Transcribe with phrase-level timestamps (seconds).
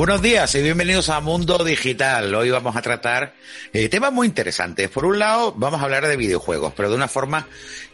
[0.00, 2.34] Buenos días y bienvenidos a Mundo Digital.
[2.34, 3.34] Hoy vamos a tratar
[3.70, 4.88] eh, temas muy interesantes.
[4.88, 7.46] Por un lado, vamos a hablar de videojuegos, pero de una forma,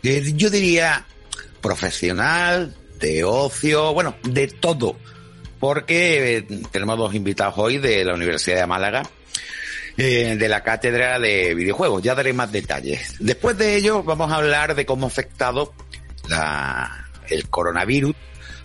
[0.04, 1.04] eh, yo diría,
[1.60, 4.96] profesional, de ocio, bueno, de todo.
[5.58, 9.02] Porque eh, tenemos dos invitados hoy de la Universidad de Málaga,
[9.96, 12.04] de la cátedra de videojuegos.
[12.04, 13.16] Ya daré más detalles.
[13.18, 15.74] Después de ello, vamos a hablar de cómo ha afectado
[17.28, 18.14] el coronavirus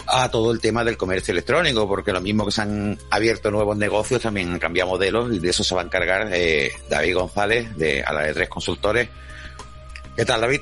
[0.08, 3.78] a todo el tema del comercio electrónico, porque lo mismo que se han abierto nuevos
[3.78, 7.76] negocios, también han cambiado modelos y de eso se va a encargar eh, David González
[7.78, 9.10] de a la de tres consultores.
[10.16, 10.62] ¿Qué tal, David?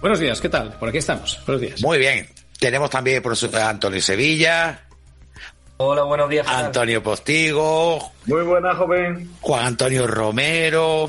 [0.00, 0.72] Buenos días, ¿qué tal?
[0.78, 1.40] Por aquí estamos.
[1.46, 1.82] Buenos días.
[1.82, 2.28] Muy bien.
[2.58, 4.84] Tenemos también por a Antonio Sevilla.
[5.76, 6.46] Hola, buenos días.
[6.48, 8.12] Antonio Postigo.
[8.26, 9.30] Muy buena, joven.
[9.40, 11.08] Juan Antonio Romero.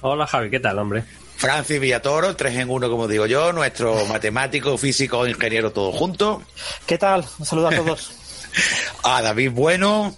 [0.00, 1.04] Hola, Javi, ¿qué tal, hombre?
[1.42, 6.40] Francis Villatoro, tres en uno, como digo yo, nuestro matemático, físico, ingeniero, todo junto.
[6.86, 7.24] ¿Qué tal?
[7.36, 8.12] Un saludo a todos.
[9.02, 10.16] a David Bueno.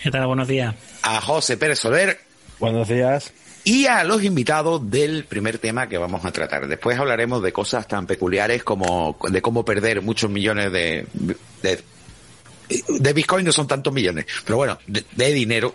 [0.00, 0.28] ¿Qué tal?
[0.28, 0.72] Buenos días.
[1.02, 2.20] A José Pérez Soler.
[2.60, 3.32] Buenos días.
[3.64, 6.68] Y a los invitados del primer tema que vamos a tratar.
[6.68, 11.04] Después hablaremos de cosas tan peculiares como de cómo perder muchos millones de,
[11.62, 11.82] de,
[12.86, 15.74] de Bitcoin, no son tantos millones, pero bueno, de, de dinero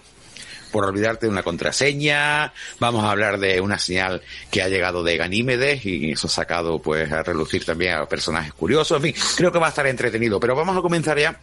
[0.72, 5.18] por olvidarte de una contraseña, vamos a hablar de una señal que ha llegado de
[5.18, 9.52] Ganímedes y eso ha sacado pues a relucir también a personajes curiosos, en fin, creo
[9.52, 11.40] que va a estar entretenido, pero vamos a comenzar ya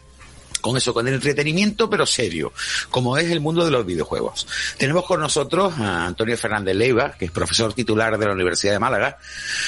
[0.61, 2.51] con eso, con el entretenimiento, pero serio,
[2.89, 4.47] como es el mundo de los videojuegos.
[4.77, 8.79] Tenemos con nosotros a Antonio Fernández Leiva, que es profesor titular de la Universidad de
[8.79, 9.17] Málaga,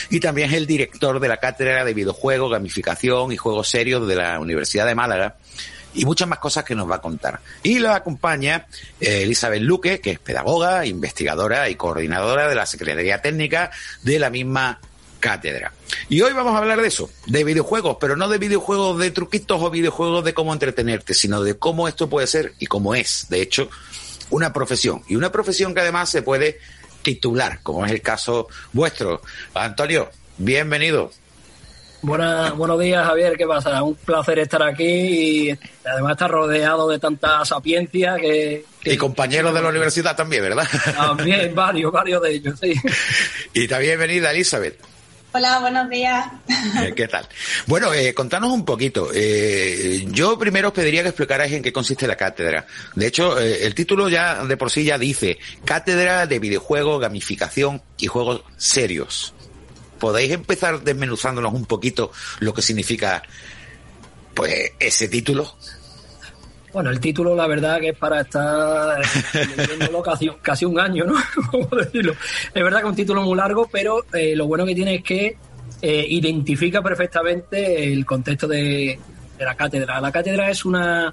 [0.10, 4.16] y también es el director de la Cátedra de Videojuegos, Gamificación y Juegos Serios de
[4.16, 5.38] la Universidad de Málaga
[5.94, 7.40] y muchas más cosas que nos va a contar.
[7.64, 8.68] Y lo acompaña
[9.00, 13.72] eh, Elizabeth Luque, que es pedagoga, investigadora y coordinadora de la Secretaría Técnica
[14.04, 14.80] de la misma
[15.20, 15.74] cátedra.
[16.08, 19.62] Y hoy vamos a hablar de eso, de videojuegos, pero no de videojuegos de truquitos
[19.62, 23.42] o videojuegos de cómo entretenerte, sino de cómo esto puede ser y cómo es, de
[23.42, 23.70] hecho,
[24.30, 25.04] una profesión.
[25.08, 26.60] Y una profesión que además se puede
[27.02, 29.22] titular, como es el caso vuestro.
[29.54, 31.12] Antonio, bienvenido.
[32.02, 33.36] Buena, buenos días, Javier.
[33.38, 33.84] ¿Qué pasa?
[33.84, 34.86] Un placer estar aquí
[35.50, 38.66] y además estar rodeado de tanta sapiencia que...
[38.82, 40.68] que y compañeros de la universidad también, ¿verdad?
[40.96, 42.74] También, varios, varios de ellos, sí.
[43.54, 44.80] Y también bienvenida, Elizabeth.
[45.32, 46.26] Hola, buenos días.
[46.96, 47.28] ¿Qué tal?
[47.68, 49.10] Bueno, eh, contanos un poquito.
[49.14, 52.66] Eh, yo primero os pediría que explicarais en qué consiste la cátedra.
[52.96, 57.84] De hecho, eh, el título ya de por sí ya dice Cátedra de Videojuegos, Gamificación
[58.00, 59.36] y Juegos Serios.
[60.00, 63.22] ¿Podéis empezar desmenuzándonos un poquito lo que significa
[64.34, 65.56] pues ese título?
[66.72, 69.02] Bueno, el título, la verdad, que es para estar
[70.42, 71.16] casi, un año, ¿no?
[71.52, 72.14] ¿Cómo decirlo?
[72.54, 75.04] Es verdad que es un título muy largo, pero eh, lo bueno que tiene es
[75.04, 75.38] que
[75.82, 79.00] eh, identifica perfectamente el contexto de,
[79.38, 80.00] de, la cátedra.
[80.00, 81.12] La cátedra es una,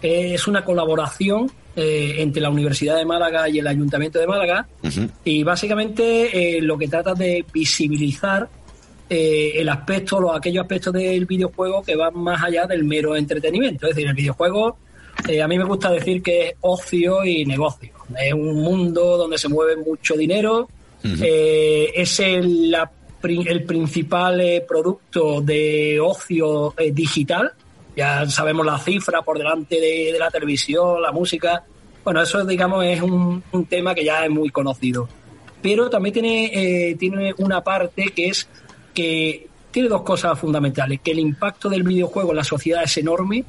[0.00, 4.86] es una colaboración eh, entre la Universidad de Málaga y el Ayuntamiento de Málaga, uh
[4.86, 5.10] -huh.
[5.24, 8.48] y básicamente lo que trata de visibilizar
[9.08, 13.86] el aspecto, los, aquellos aspectos del videojuego que van más allá del mero entretenimiento.
[13.86, 14.76] Es decir, el videojuego
[15.28, 17.90] eh, a mí me gusta decir que es ocio y negocio.
[18.20, 20.68] Es un mundo donde se mueve mucho dinero.
[21.02, 21.22] Uh -huh.
[21.22, 22.90] eh, es el, la,
[23.22, 27.52] el principal eh, producto de ocio eh, digital.
[27.96, 31.64] Ya sabemos la cifra por delante de, de, la televisión, la música.
[32.02, 35.08] Bueno, eso, digamos, es un, un tema que ya es muy conocido.
[35.62, 38.48] Pero también tiene, eh, tiene una parte que es
[38.92, 41.00] que tiene dos cosas fundamentales.
[41.02, 43.44] Que el impacto del videojuego en la sociedad es enorme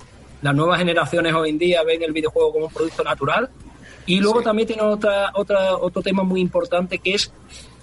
[0.46, 3.50] las nuevas generaciones hoy en día ven el videojuego como un producto natural.
[4.06, 4.46] Y luego sí.
[4.46, 7.32] también tiene otra, otra, otro tema muy importante que es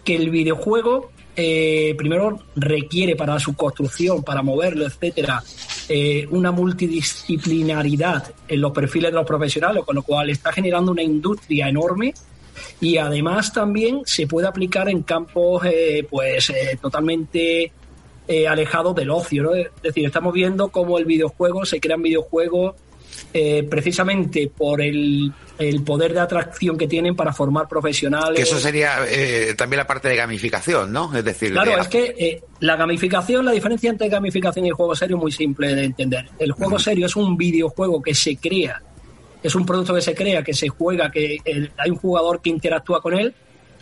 [0.04, 5.42] que el videojuego eh, primero requiere para su construcción, para moverlo, etcétera,
[5.88, 11.02] eh, una multidisciplinaridad en los perfiles de los profesionales, con lo cual está generando una
[11.02, 12.14] industria enorme
[12.80, 17.72] y además también se puede aplicar en campos eh, pues eh, totalmente
[18.28, 19.54] eh, alejados del ocio, ¿no?
[19.54, 22.74] Es decir, estamos viendo cómo el videojuego, se crean videojuegos
[23.32, 28.36] eh, precisamente por el, el, poder de atracción que tienen para formar profesionales.
[28.36, 31.14] Que eso sería eh, también la parte de gamificación, ¿no?
[31.16, 31.80] Es decir, claro, de...
[31.80, 35.32] es que eh, la gamificación, la diferencia entre gamificación y el juego serio es muy
[35.32, 36.28] simple de entender.
[36.38, 36.82] El juego uh -huh.
[36.82, 38.82] serio es un videojuego que se crea,
[39.42, 42.50] es un producto que se crea, que se juega, que el, hay un jugador que
[42.50, 43.34] interactúa con él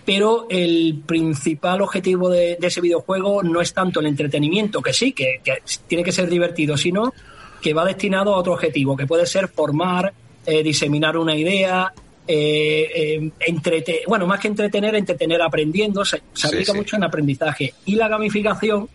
[0.05, 5.13] pero el principal objetivo de, de, ese videojuego no es tanto el entretenimiento, que sí,
[5.13, 7.13] que, que, tiene que ser divertido, sino
[7.61, 10.13] que va destinado a otro objetivo, que puede ser formar,
[10.47, 11.93] eh, diseminar una idea,
[12.27, 16.79] eh, eh, entrete bueno, más que entretener, entretener aprendiendo, se, se aplica sí, sí.
[16.79, 17.75] mucho en aprendizaje.
[17.87, 18.89] Y la gamificación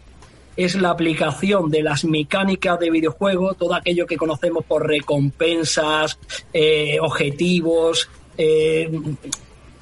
[0.55, 6.17] es la aplicación de las mecánicas de videojuego, todo aquello que conocemos por recompensas,
[6.53, 8.89] eh, objetivos, eh,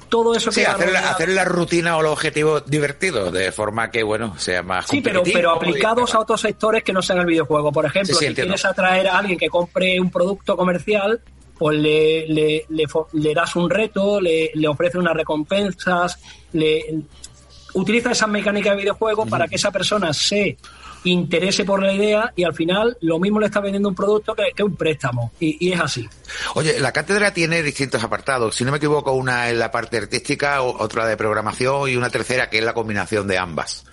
[0.08, 3.90] todo eso sí, que hacer, la, hacer la rutina o los objetivos divertidos, de forma
[3.90, 7.26] que, bueno, sea más Sí, pero, pero aplicados a otros sectores que no sean el
[7.26, 7.72] videojuego.
[7.72, 8.54] Por ejemplo, Sí, sí, si entiendo.
[8.54, 11.20] quieres atraer a alguien que compre un producto comercial,
[11.58, 16.18] pues le, le, le le das un reto, le, le ofreces unas recompensas,
[16.52, 17.02] le
[17.74, 20.56] utiliza esas mecánicas de videojuego para que esa persona se
[21.04, 24.44] interese por la idea y al final lo mismo le está vendiendo un producto que,
[24.56, 25.32] que un préstamo.
[25.38, 26.08] Y, y es así.
[26.54, 28.54] Oye, la cátedra tiene distintos apartados.
[28.54, 32.48] Si no me equivoco, una es la parte artística, otra de programación y una tercera
[32.48, 33.84] que es la combinación de ambas.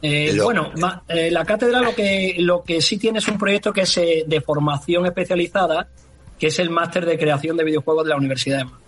[0.00, 3.36] Eh, Lo- bueno, ma- eh, la cátedra lo que, lo que sí tiene es un
[3.36, 5.88] proyecto que es eh, de formación especializada,
[6.38, 8.82] que es el máster de creación de videojuegos de la Universidad de Málaga.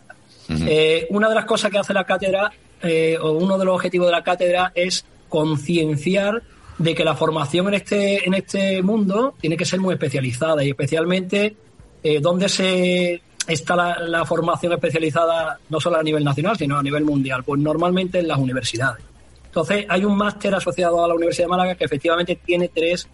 [0.71, 2.51] Eh, una de las cosas que hace la cátedra,
[2.83, 6.43] eh, o uno de los objetivos de la cátedra, es concienciar
[6.79, 10.71] de que la formación en este, en este mundo tiene que ser muy especializada y
[10.71, 11.55] especialmente
[12.03, 16.83] eh, donde se está la, la formación especializada no solo a nivel nacional, sino a
[16.83, 19.05] nivel mundial, pues normalmente en las universidades.
[19.51, 23.09] Entonces, hay un máster asociado a la Universidad de Málaga que efectivamente tiene tres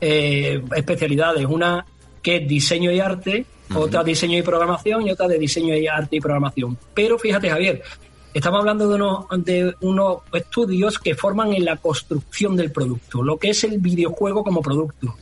[0.00, 1.44] eh, especialidades.
[1.44, 1.84] Una
[2.22, 3.44] que es diseño y arte,
[3.74, 6.78] otra diseño y programación y otra de diseño y arte y programación.
[6.94, 7.82] Pero fíjate, Javier,
[8.34, 13.38] estamos hablando de unos, de unos estudios que forman en la construcción del producto, lo
[13.38, 15.14] que es el videojuego como producto.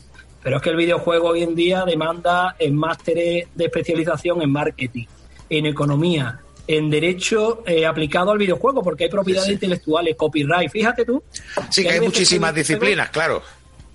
[0.43, 5.05] Pero es que el videojuego hoy en día demanda en másteres de especialización en marketing,
[5.51, 9.55] en economía, en derecho eh, aplicado al videojuego, porque hay propiedades Sí, sí.
[9.55, 10.71] intelectuales, copyright.
[10.71, 11.23] Fíjate tú.
[11.69, 13.43] Sí, que hay muchísimas disciplinas, claro.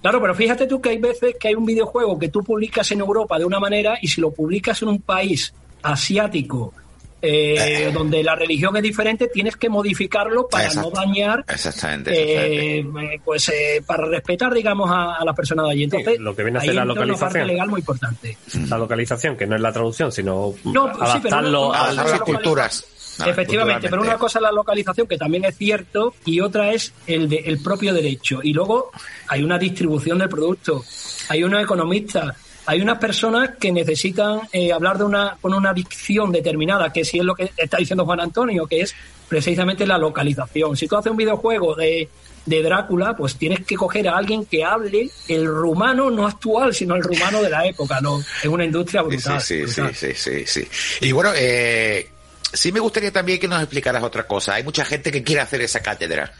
[0.01, 2.99] Claro, pero fíjate tú que hay veces que hay un videojuego que tú publicas en
[2.99, 5.51] Europa de una manera y si lo publicas en un país
[5.81, 6.73] asiático
[7.21, 10.89] eh, donde la religión es diferente, tienes que modificarlo para Exacto.
[10.89, 12.11] no dañar, Exactamente.
[12.13, 13.15] eh, exactamente.
[13.15, 15.83] eh, pues eh, para respetar, digamos, a, a las personas de allí.
[15.85, 17.47] Entonces, lo que viene a ser la entra una parte localización.
[17.47, 18.37] legal muy importante.
[18.69, 21.93] La localización, que no es la traducción, sino No, sí, pero adaptarlo una- a la
[21.93, 22.85] las localización- culturas.
[23.17, 26.91] Ah, Efectivamente, pero una cosa es la localización, que también es cierto, y otra es
[27.07, 28.41] el, de, el propio derecho.
[28.43, 28.91] Y luego
[29.29, 30.83] hay una distribución del producto,
[31.29, 32.35] hay unos economistas,
[32.65, 37.19] hay unas personas que necesitan eh, hablar de una, con una dicción determinada, que si
[37.19, 38.95] es lo que está diciendo Juan Antonio, que es
[39.27, 40.75] precisamente la localización.
[40.77, 42.07] Si tú haces un videojuego de,
[42.45, 46.95] de Drácula, pues tienes que coger a alguien que hable el rumano no actual, sino
[46.95, 47.99] el rumano de la época.
[48.01, 49.41] No, es una industria Sí, brutal.
[49.41, 49.95] sí, sí, brutal.
[49.95, 50.67] sí, sí, sí.
[51.01, 52.09] Y bueno, eh,
[52.53, 54.53] sí me gustaría también que nos explicaras otra cosa.
[54.55, 56.31] Hay mucha gente que quiere hacer esa cátedra.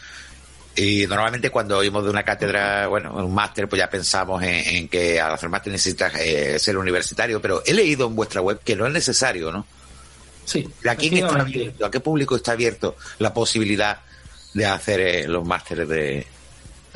[0.75, 4.88] Y normalmente cuando oímos de una cátedra, bueno, un máster, pues ya pensamos en, en
[4.89, 8.75] que al hacer máster necesitas eh, ser universitario, pero he leído en vuestra web que
[8.75, 9.66] no es necesario, ¿no?
[10.44, 11.86] Sí, ¿A quién está abierto?
[11.86, 14.00] ¿A qué público está abierto la posibilidad
[14.54, 16.27] de hacer eh, los másteres de...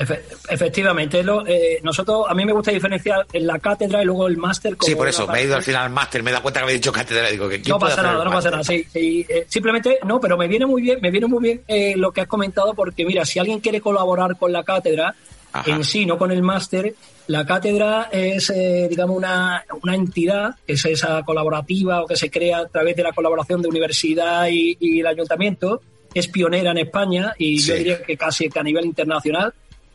[0.00, 4.26] Efe- efectivamente, lo, eh, nosotros a mí me gusta diferenciar en la cátedra y luego
[4.28, 4.74] el máster.
[4.76, 6.60] como Sí, por eso, me he ido al final al máster, me he dado cuenta
[6.60, 8.64] que había dicho cátedra, digo que ¿quién No pasa nada, no pasa nada.
[8.64, 11.94] Sí, sí, eh, simplemente, no, pero me viene muy bien, me viene muy bien eh,
[11.98, 15.14] lo que has comentado porque mira, si alguien quiere colaborar con la cátedra
[15.52, 15.70] Ajá.
[15.70, 16.94] en sí, no con el máster,
[17.26, 22.30] la cátedra es, eh, digamos, una, una entidad que es esa colaborativa o que se
[22.30, 25.82] crea a través de la colaboración de universidad y, y el ayuntamiento.
[26.14, 29.52] Es pionera en España y yo diría que casi que a nivel internacional.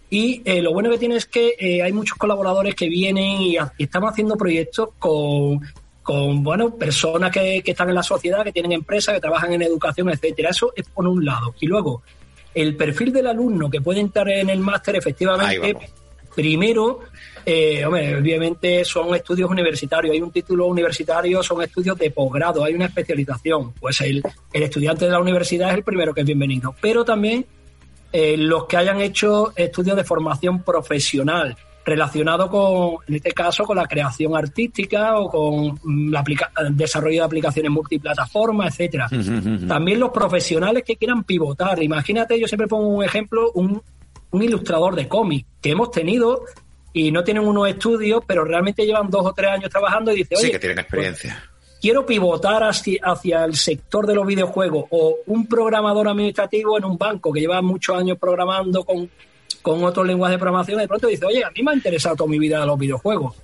[0.09, 3.55] Y eh, lo bueno que tiene es que eh, hay muchos colaboradores que vienen y,
[3.55, 5.61] y estamos haciendo proyectos con,
[6.03, 9.63] con bueno, personas que, que están en la sociedad, que tienen empresas, que trabajan en
[9.63, 10.51] educación, etcétera.
[10.51, 11.55] Eso es por un lado.
[11.59, 12.03] Y luego,
[12.53, 15.75] el perfil del alumno que puede entrar en el máster, efectivamente,
[16.35, 16.99] primero,
[17.45, 20.13] eh, hombre, obviamente son estudios universitarios.
[20.13, 23.73] Hay un título universitario, son estudios de posgrado, hay una especialización.
[23.73, 24.21] Pues el,
[24.53, 26.75] el estudiante de la universidad es el primero que es bienvenido.
[26.79, 27.45] Pero también
[28.17, 33.75] eh, los que hayan hecho estudios de formación profesional relacionado con, en este caso, con
[33.77, 39.07] la creación artística o con mm, la aplica- desarrollo de aplicaciones multiplataforma, etcétera.
[39.67, 41.83] También los profesionales que quieran pivotar.
[41.83, 43.81] Imagínate, yo siempre pongo un ejemplo, un,
[44.31, 46.41] un ilustrador de cómic que hemos tenido
[46.93, 50.35] y no tienen unos estudios, pero realmente llevan dos o tres años trabajando y dice,
[50.37, 51.43] Sí, oye, que tienen pues, experiencia.
[51.81, 56.97] Quiero pivotar hacia, hacia el sector de los videojuegos o un programador administrativo en un
[56.97, 59.09] banco que lleva muchos años programando con,
[59.61, 62.29] con otros lenguajes de programación, de pronto dice, oye, a mí me ha interesado toda
[62.29, 63.35] mi vida los videojuegos.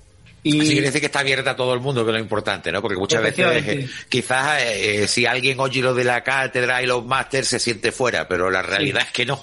[0.44, 2.72] Y Así quiere decir que está abierta a todo el mundo, que es lo importante,
[2.72, 2.82] ¿no?
[2.82, 7.04] Porque muchas veces, eh, quizás, eh, si alguien oye lo de la cátedra y los
[7.06, 9.40] másters se siente fuera, pero la realidad es que no.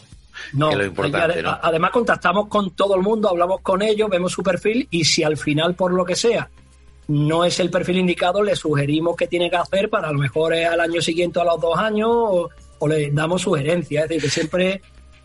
[0.51, 1.57] No, que es lo importante, que- ¿no?
[1.61, 5.37] Además contactamos con todo el mundo, hablamos con ellos, vemos su perfil y si al
[5.37, 6.49] final por lo que sea
[7.09, 10.53] no es el perfil indicado, le sugerimos qué tiene que hacer para a lo mejor
[10.53, 14.03] eh, al año siguiente o a los dos años o, o le damos sugerencias.
[14.03, 14.81] Es decir, que siempre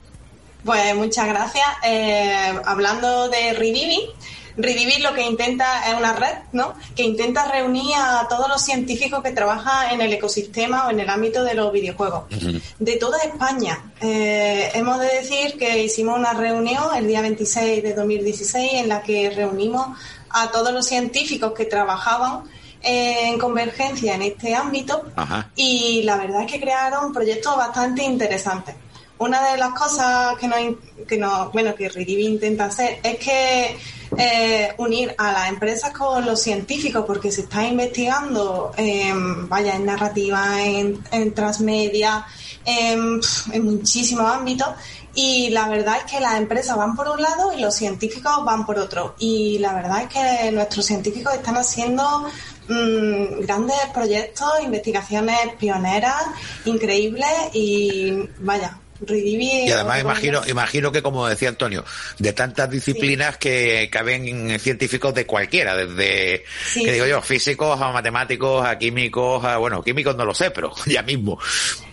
[0.64, 1.66] Pues muchas gracias.
[1.84, 4.10] Eh, hablando de Redivi,
[4.56, 6.74] Redivi lo que intenta es una red, ¿no?
[6.94, 11.08] Que intenta reunir a todos los científicos que trabajan en el ecosistema o en el
[11.08, 12.24] ámbito de los videojuegos
[12.78, 13.92] de toda España.
[14.00, 19.02] Eh, hemos de decir que hicimos una reunión el día 26 de 2016 en la
[19.02, 19.98] que reunimos
[20.30, 22.44] a todos los científicos que trabajaban
[22.82, 25.50] en convergencia en este ámbito Ajá.
[25.54, 28.74] y la verdad es que crearon proyectos bastante interesantes.
[29.18, 30.58] Una de las cosas que nos,
[31.06, 33.76] que nos bueno, que Ridivi intenta hacer es que
[34.16, 39.84] eh, unir a las empresas con los científicos, porque se está investigando, en, vaya, en
[39.84, 42.26] narrativa, en, en transmedia,
[42.64, 44.68] en, pf, en muchísimos ámbitos.
[45.14, 48.64] Y la verdad es que las empresas van por un lado y los científicos van
[48.64, 49.14] por otro.
[49.18, 52.28] Y la verdad es que nuestros científicos están haciendo
[52.68, 56.22] mm, grandes proyectos, investigaciones pioneras,
[56.64, 61.84] increíbles y vaya, Y además imagino, imagino que como decía Antonio,
[62.18, 67.92] de tantas disciplinas que caben científicos de cualquiera, desde, Sí, que digo yo, físicos a
[67.92, 71.38] matemáticos, a químicos, a, bueno, químicos no lo sé, pero ya mismo.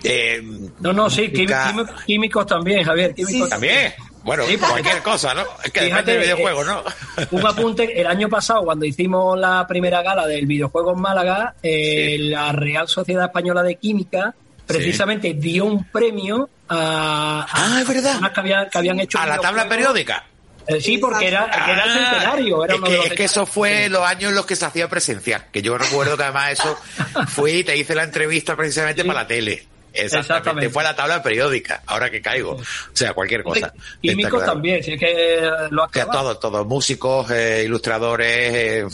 [0.03, 0.41] Eh,
[0.79, 3.13] No, no, sí, Química- químicos, químicos también, Javier.
[3.15, 5.43] Químicos Sí, también, bueno, Sí, porque- cualquier cosa, ¿no?
[5.63, 6.83] Es que Fíjate, depende del videojuego, eh, ¿no?
[7.39, 12.17] Un apunte, el año pasado, cuando hicimos la primera gala del videojuego en Málaga, eh,
[12.19, 14.35] la Real Sociedad Española de Química
[14.67, 18.19] precisamente dio un premio a, Ah, es verdad.
[18.33, 20.25] que habían, que habían hecho A la tabla periódica.
[20.67, 22.63] Eh, sí, porque era, que era el Ah, centenario.
[22.65, 24.65] Era es, uno de que, es que eso fue los años en los que se
[24.65, 25.45] hacía presencial.
[25.51, 26.77] Que yo recuerdo que además eso
[27.29, 29.07] fui y te hice la entrevista precisamente Sí.
[29.07, 29.65] para la tele.
[29.97, 30.19] Exactamente.
[30.19, 30.69] Exactamente.
[30.69, 31.81] Fue a la tabla periódica.
[31.87, 32.53] Ahora que caigo.
[32.53, 32.63] O
[32.93, 33.73] sea, cualquier cosa.
[34.01, 34.53] Químicos claro.
[34.53, 38.85] también, si es que lo has O sea, todos, todos, músicos, eh, ilustradores, eh,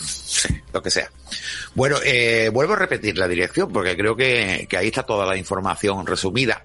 [0.72, 1.12] lo que sea.
[1.76, 5.38] Bueno, eh, vuelvo a repetir la dirección porque creo que, que ahí está toda la
[5.38, 6.64] información resumida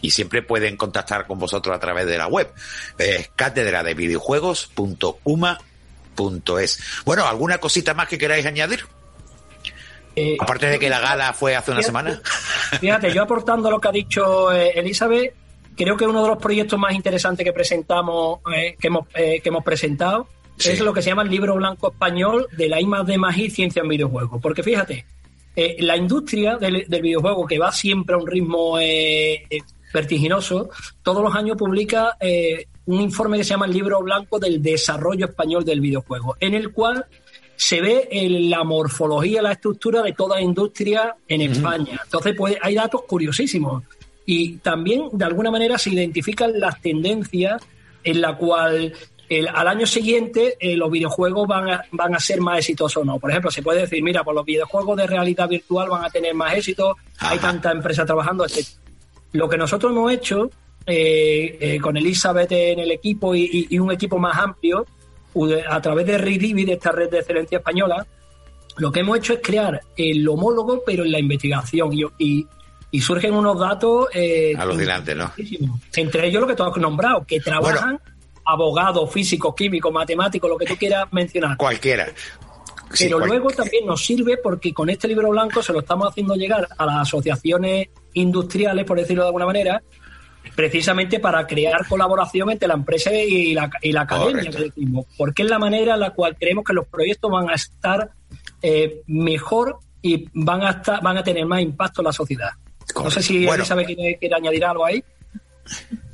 [0.00, 2.52] y siempre pueden contactar con vosotros a través de la web.
[2.98, 6.80] Es cátedra de videojuegos.uma.es.
[7.04, 8.86] Bueno, ¿alguna cosita más que queráis añadir?
[10.20, 12.20] Eh, Aparte de que la gala fue hace una Fíjate- semana.
[12.80, 15.34] Fíjate, yo aportando lo que ha dicho eh, Elizabeth,
[15.76, 19.48] creo que uno de los proyectos más interesantes que presentamos, eh, que, hemos, eh, que
[19.48, 20.70] hemos presentado, Sí.
[20.70, 23.36] es lo que se llama el libro blanco español de la I más D más
[23.38, 24.40] I Ciencia en Videojuegos.
[24.42, 25.06] Porque fíjate,
[25.54, 28.76] eh, la industria del, del videojuego, que va siempre a un ritmo
[29.94, 30.68] vertiginoso,
[31.02, 32.16] todos los años publica
[32.86, 36.72] un informe que se llama el libro blanco del desarrollo español del videojuego, en el
[36.72, 37.06] cual
[37.60, 42.00] se ve el- la morfología, la estructura de toda industria en España.
[42.04, 43.82] Entonces, pues hay datos curiosísimos.
[44.24, 47.60] Y también, de alguna manera, se identifican las tendencias
[48.04, 48.92] en la cual
[49.28, 53.04] el- al año siguiente eh, los videojuegos van a, van a ser más exitosos o
[53.04, 53.18] no.
[53.18, 56.34] Por ejemplo, se puede decir, mira, pues los videojuegos de realidad virtual van a tener
[56.34, 58.66] más éxito, hay tanta empresa trabajando, etc.
[59.32, 60.48] Lo que nosotros hemos hecho
[60.86, 64.86] eh, eh, con Elizabeth en el equipo y, y- y un equipo más amplio,
[65.68, 68.06] a través de RIDIVI, de esta red de excelencia española,
[68.78, 71.92] lo que hemos hecho es crear el homólogo, pero en la investigación.
[71.92, 72.46] Y, y-
[72.90, 74.08] y surgen unos datos.
[74.14, 75.30] Eh, Alucinante, ¿no?
[75.94, 78.00] Entre ellos lo que tú has nombrado, que trabajan
[78.46, 81.58] abogados, físicos, químicos, matemáticos, lo que tú quieras mencionar.
[81.58, 82.08] Cualquiera.
[82.98, 86.66] pero luego también nos sirve porque con este libro blanco se lo estamos haciendo llegar
[86.78, 89.82] a las asociaciones industriales, por decirlo de alguna manera,
[90.54, 95.42] precisamente para crear colaboración entre la empresa y la, y la academia, que decimos, porque
[95.42, 98.10] es la manera en la cual creemos que los proyectos van a estar
[98.62, 102.50] eh, mejor y van a estar, van a tener más impacto en la sociedad.
[102.94, 103.64] No sé si bueno.
[103.64, 105.02] sabe quiere, quiere añadir algo ahí.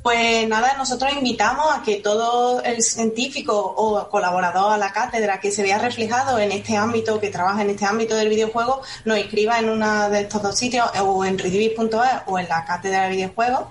[0.03, 5.49] Pues nada, nosotros invitamos a que todo el científico o colaborador a la cátedra que
[5.49, 9.57] se vea reflejado en este ámbito, que trabaja en este ámbito del videojuego, nos inscriba
[9.57, 13.67] en uno de estos dos sitios, o en redivit.es o en la cátedra de videojuegos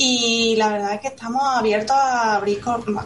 [0.00, 2.60] y la verdad es que estamos abiertos a abrir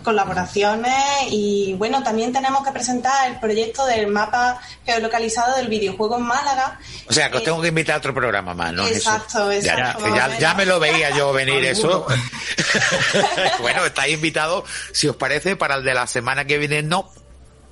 [0.04, 0.92] colaboraciones
[1.30, 6.78] y bueno, también tenemos que presentar el proyecto del mapa geolocalizado del videojuego en Málaga.
[7.08, 8.87] O sea, que os tengo que invitar a otro programa más, ¿no?
[8.87, 10.14] Exacto, exacto.
[10.14, 12.06] Ya, ya, me lo veía yo venir eso.
[13.61, 17.11] bueno, estáis invitados, si os parece, para el de la semana que viene, no,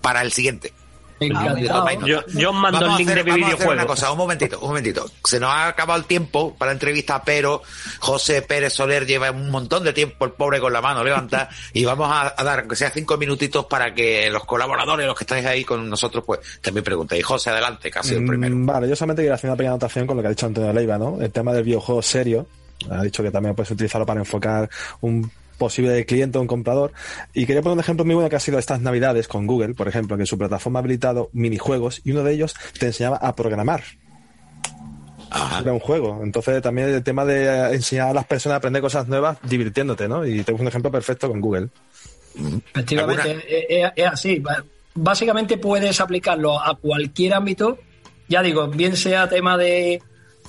[0.01, 0.73] para el siguiente.
[1.21, 3.73] Yo, yo mando el link de mi videojuego.
[3.73, 5.05] una cosa, un momentito, un momentito.
[5.25, 7.63] Se nos ha acabado el tiempo para la entrevista, pero
[7.99, 11.85] José Pérez Soler lleva un montón de tiempo, el pobre con la mano levantada, y
[11.85, 15.65] vamos a, dar, aunque sea cinco minutitos para que los colaboradores, los que estáis ahí
[15.65, 17.25] con nosotros, pues también preguntéis.
[17.25, 18.57] José, adelante, casi el primero.
[18.57, 20.73] Mm, vale, yo solamente quería hacer una pequeña anotación con lo que ha dicho Antonio
[20.73, 21.19] Leiva, ¿no?
[21.21, 22.47] El tema del videojuego serio.
[22.91, 24.71] Ha dicho que también puedes utilizarlo para enfocar
[25.03, 26.93] un posible cliente o un comprador.
[27.35, 29.87] Y quería poner un ejemplo muy bueno que ha sido estas navidades con Google, por
[29.87, 33.37] ejemplo, que en su plataforma ha habilitado minijuegos y uno de ellos te enseñaba a
[33.37, 33.83] programar.
[35.61, 36.21] Era un juego.
[36.25, 40.27] Entonces también el tema de enseñar a las personas a aprender cosas nuevas divirtiéndote, ¿no?
[40.27, 41.69] Y tengo un ejemplo perfecto con Google.
[42.75, 44.43] Efectivamente, es, así.
[44.95, 47.79] Básicamente puedes aplicarlo a cualquier ámbito,
[48.29, 50.03] ya digo, bien sea tema de,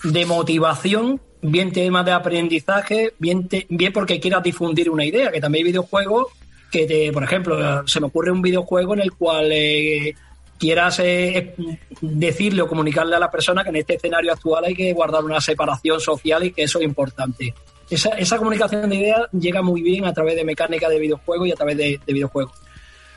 [0.03, 5.65] de motivación bien tema de aprendizaje, bien, bien porque quieras difundir una idea, que también
[5.65, 6.27] hay videojuegos
[6.71, 10.15] que, te, por ejemplo, se me ocurre un videojuego en el cual eh,
[10.57, 11.53] quieras eh,
[12.01, 15.41] decirle o comunicarle a la persona que en este escenario actual hay que guardar una
[15.41, 17.53] separación social y que eso es importante.
[17.89, 21.51] Esa, esa comunicación de ideas llega muy bien a través de mecánica de videojuegos y
[21.51, 22.53] a través de, videojuegos.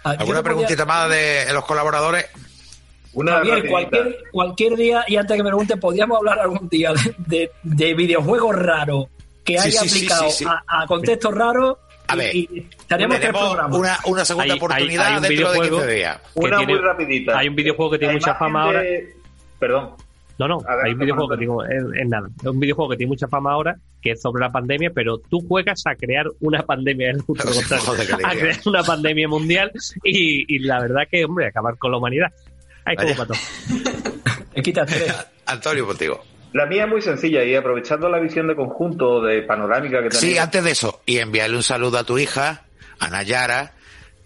[0.03, 2.27] Ah, ¿Alguna preguntita más de los colaboradores?
[3.15, 7.51] Javier, cualquier, cualquier día, y antes de que me pregunte, podríamos hablar algún día de,
[7.63, 9.07] de videojuegos raros
[9.45, 10.29] que haya aplicado
[10.67, 11.79] a, contextos raros.
[12.09, 13.19] A ver, y, estaríamos
[13.71, 16.21] Una, una segunda oportunidad dentro de 15 días.
[16.35, 17.39] Una muy rapidita.
[17.39, 18.83] Hay un videojuego que tiene mucha fama ahora.
[19.59, 19.91] Perdón.
[20.37, 21.55] No, no, hay un videojuego que tiene,
[22.01, 24.91] es, nada, es un videojuego que tiene mucha fama ahora, que es sobre la pandemia,
[24.93, 27.95] pero tú juegas a crear una pandemia, es justo a
[28.33, 29.71] crear una pandemia mundial
[30.03, 32.33] y, y, la verdad que, hombre, acabar con la humanidad.
[32.85, 33.35] Ay, como pato.
[35.47, 36.25] Antonio, contigo.
[36.53, 40.21] La mía es muy sencilla y aprovechando la visión de conjunto, de panorámica que tenemos.
[40.21, 42.67] Sí, antes de eso, y enviarle un saludo a tu hija,
[43.01, 43.73] a Nayara,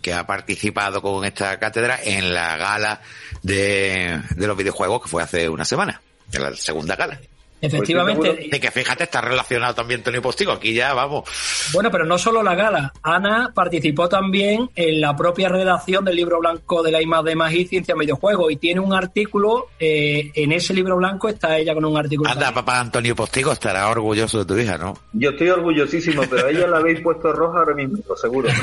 [0.02, 3.00] que ha participado con esta cátedra en la gala
[3.42, 7.18] de, de los videojuegos que fue hace una semana, en la segunda gala.
[7.60, 8.48] Efectivamente.
[8.50, 10.52] de que fíjate, está relacionado también Tony Postigo.
[10.52, 11.28] Aquí ya vamos.
[11.72, 12.92] Bueno, pero no solo la gala.
[13.02, 17.60] Ana participó también en la propia redacción del libro blanco de la IMA de Magia
[17.60, 19.68] y Ciencia Videojuegos y tiene un artículo.
[19.78, 22.30] Eh, en ese libro blanco está ella con un artículo.
[22.30, 24.96] Anda, papá Antonio Postigo estará orgulloso de tu hija, ¿no?
[25.12, 28.48] Yo estoy orgullosísimo, pero a ella la habéis puesto roja ahora mismo, seguro.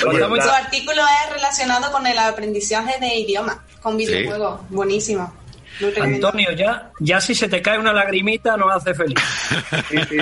[0.00, 4.60] Su artículo es relacionado con el aprendizaje de idiomas, con videojuegos.
[4.68, 5.32] Buenísimo.
[6.00, 9.18] Antonio, ya, ya si se te cae una lagrimita nos hace feliz.
[9.88, 10.18] Sí, sí.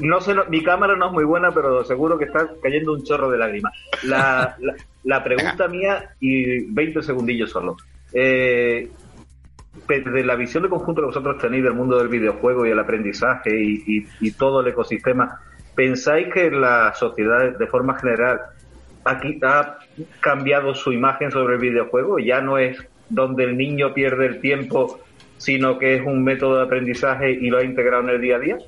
[0.00, 3.30] No sé, mi cámara no es muy buena, pero seguro que está cayendo un chorro
[3.30, 3.72] de lágrimas.
[4.04, 4.56] La,
[5.04, 7.76] la, pregunta mía, y 20 segundillos solo.
[8.12, 8.90] Eh,
[9.88, 13.50] desde la visión de conjunto que vosotros tenéis del mundo del videojuego y el aprendizaje
[13.54, 15.40] y, y todo el ecosistema,
[15.74, 18.40] ¿pensáis que la sociedad, de forma general,
[19.04, 19.78] aquí ha
[20.20, 22.18] cambiado su imagen sobre el videojuego?
[22.18, 22.78] Ya no es
[23.12, 25.00] donde el niño pierde el tiempo,
[25.38, 28.38] sino que es un método de aprendizaje y lo ha integrado en el día a
[28.38, 28.58] día?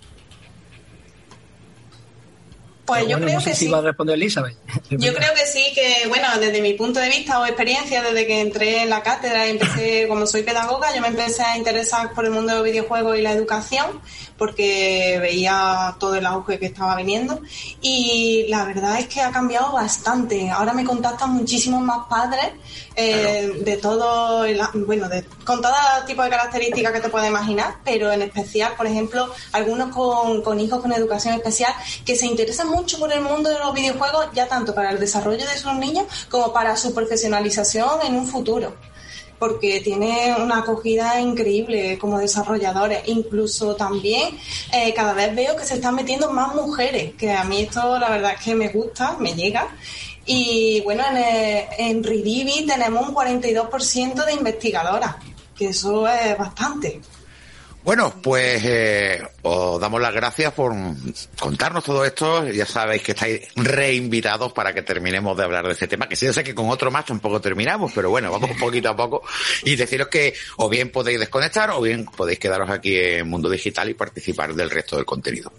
[2.85, 3.68] Pues yo creo que sí.
[3.68, 4.57] va a responder Elizabeth.
[4.90, 8.40] Yo creo que sí, que bueno, desde mi punto de vista o experiencia, desde que
[8.40, 12.26] entré en la cátedra y empecé, como soy pedagoga, yo me empecé a interesar por
[12.26, 14.02] el mundo de los videojuegos y la educación,
[14.38, 17.40] porque veía todo el auge que estaba viniendo.
[17.81, 20.51] Y la verdad es que ha cambiado bastante.
[20.51, 22.53] Ahora me contactan muchísimos más padres
[22.97, 24.44] eh, de todo,
[24.87, 25.75] bueno, de, con todo
[26.07, 30.61] tipo de características que te puedes imaginar, pero en especial, por ejemplo, algunos con, con
[30.61, 34.47] hijos con educación especial que se interesan mucho por el mundo de los videojuegos, ya
[34.49, 38.75] tanto para el desarrollo de sus niños como para su profesionalización en un futuro
[39.46, 43.02] porque tiene una acogida increíble como desarrolladores.
[43.09, 44.38] Incluso también
[44.72, 48.09] eh, cada vez veo que se están metiendo más mujeres, que a mí esto la
[48.09, 49.68] verdad es que me gusta, me llega
[50.24, 55.16] Y bueno, en, eh, en Ridivi tenemos un 42% de investigadoras,
[55.54, 57.02] que eso es bastante.
[57.85, 60.73] Bueno, pues eh, os damos las gracias por
[61.38, 62.49] contarnos todo esto.
[62.49, 66.25] Ya sabéis que estáis reinvitados para que terminemos de hablar de este tema, que sí,
[66.25, 69.23] yo sé que con otro más tampoco terminamos, pero bueno, vamos poquito a poco
[69.64, 73.90] y deciros que o bien podéis desconectar o bien podéis quedaros aquí en Mundo Digital
[73.90, 75.53] y participar del resto del contenido.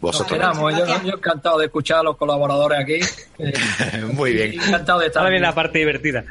[0.00, 0.38] Vosotros.
[0.76, 3.00] yo, yo, encantado de escuchar a los colaboradores aquí.
[4.12, 4.60] Muy bien.
[4.60, 5.20] Encantado de estar.
[5.20, 6.24] Ahora viene la parte divertida.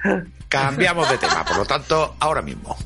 [0.49, 2.77] Cambiamos de tema, por lo tanto, ahora mismo.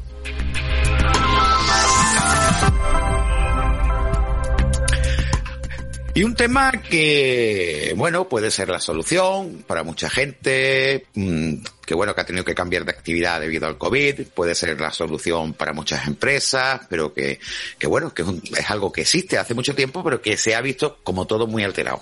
[6.18, 12.16] Y un tema que, bueno, puede ser la solución para mucha gente, mm, que bueno,
[12.16, 15.74] que ha tenido que cambiar de actividad debido al COVID, puede ser la solución para
[15.74, 17.42] muchas empresas, pero que,
[17.78, 21.00] que bueno, que es, algo que existe hace mucho tiempo, pero que se ha visto
[21.04, 22.02] como todo muy alterado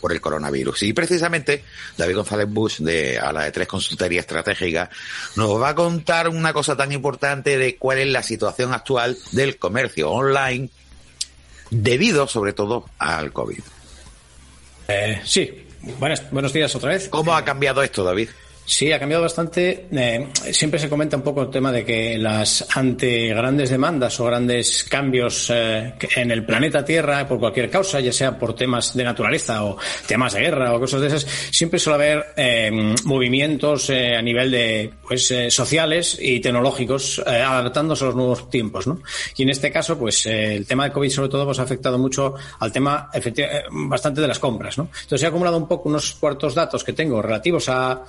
[0.00, 0.82] por el coronavirus.
[0.82, 1.62] Y precisamente
[1.96, 4.90] David González Bush, de a la de tres consultoría estratégica,
[5.36, 9.58] nos va a contar una cosa tan importante de cuál es la situación actual del
[9.58, 10.70] comercio online
[11.70, 13.60] debido sobre todo al COVID.
[14.88, 15.66] Eh, sí,
[15.98, 17.08] buenas, buenos días otra vez.
[17.08, 18.28] ¿Cómo ha cambiado esto, David?
[18.66, 19.88] Sí, ha cambiado bastante.
[19.92, 24.24] Eh, siempre se comenta un poco el tema de que las ante grandes demandas o
[24.24, 29.04] grandes cambios eh, en el planeta Tierra por cualquier causa, ya sea por temas de
[29.04, 34.22] naturaleza o temas de guerra o cosas de esas, siempre suele haber eh, movimientos a
[34.22, 39.00] nivel de pues sociales y tecnológicos adaptándose a los nuevos tiempos, ¿no?
[39.36, 42.34] Y en este caso, pues el tema de COVID sobre todo pues ha afectado mucho
[42.58, 43.10] al tema
[43.70, 44.88] bastante de las compras, ¿no?
[45.02, 48.02] Entonces he acumulado un poco unos cuartos datos que tengo relativos a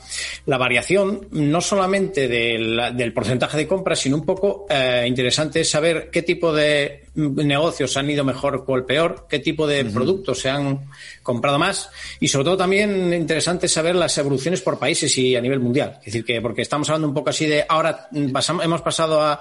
[0.46, 6.10] la variación no solamente del, porcentaje de compras, sino un poco eh, interesante es saber
[6.12, 10.50] qué tipo de negocios han ido mejor o el peor, qué tipo de productos se
[10.50, 10.88] han
[11.24, 15.60] comprado más y sobre todo también interesante saber las evoluciones por países y a nivel
[15.60, 15.98] mundial.
[16.00, 19.40] Es decir, que porque estamos hablando un poco así de ahora hemos pasado a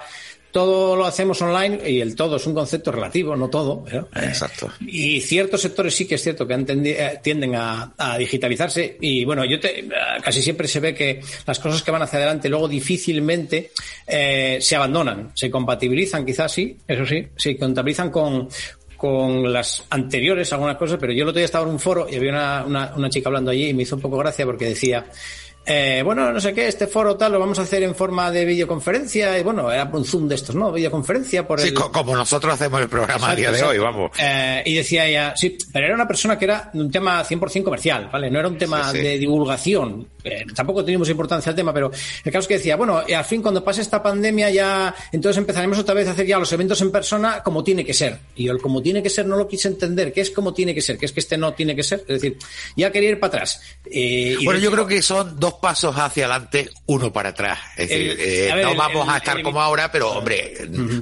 [0.55, 3.83] todo lo hacemos online y el todo es un concepto relativo, no todo.
[4.15, 4.71] Exacto.
[4.87, 9.59] Y ciertos sectores sí que es cierto que eh, tienden a, digitalizarse y bueno, yo
[9.59, 9.85] te,
[10.23, 13.71] casi siempre se ve que las cosas que van hacia adelante luego difícilmente
[14.07, 18.47] eh, se abandonan, se compatibilizan quizás sí, eso sí, se compatibilizan con,
[18.95, 22.15] con las anteriores algunas cosas, pero yo el otro día estaba en un foro y
[22.15, 25.05] había una, una, una chica hablando allí y me hizo un poco gracia porque decía
[25.67, 28.45] eh, bueno, no sé qué, este foro tal lo vamos a hacer en forma de
[28.45, 30.71] videoconferencia y bueno, era un Zoom de estos, ¿no?
[30.71, 31.67] Videoconferencia por el...
[31.67, 34.11] Sí, como nosotros hacemos el programa a día de hoy, vamos.
[34.19, 38.09] Eh, y decía ella, sí, pero era una persona que era un tema 100% comercial,
[38.13, 38.29] ¿vale?
[38.29, 40.07] No era un tema de divulgación.
[40.23, 41.91] Eh, tampoco teníamos importancia al tema, pero
[42.23, 45.79] el caso es que decía, bueno, al fin cuando pase esta pandemia ya, entonces empezaremos
[45.79, 48.19] otra vez a hacer ya los eventos en persona como tiene que ser.
[48.35, 50.81] Y el como tiene que ser no lo quise entender, que es como tiene que
[50.81, 52.01] ser, que es que este no tiene que ser.
[52.01, 52.37] Es decir,
[52.75, 53.61] ya quería ir para atrás.
[54.43, 57.59] bueno, yo creo que son dos pasos hacia adelante, uno para atrás.
[57.77, 60.53] Es decir, eh, no vamos a estar como ahora, pero hombre,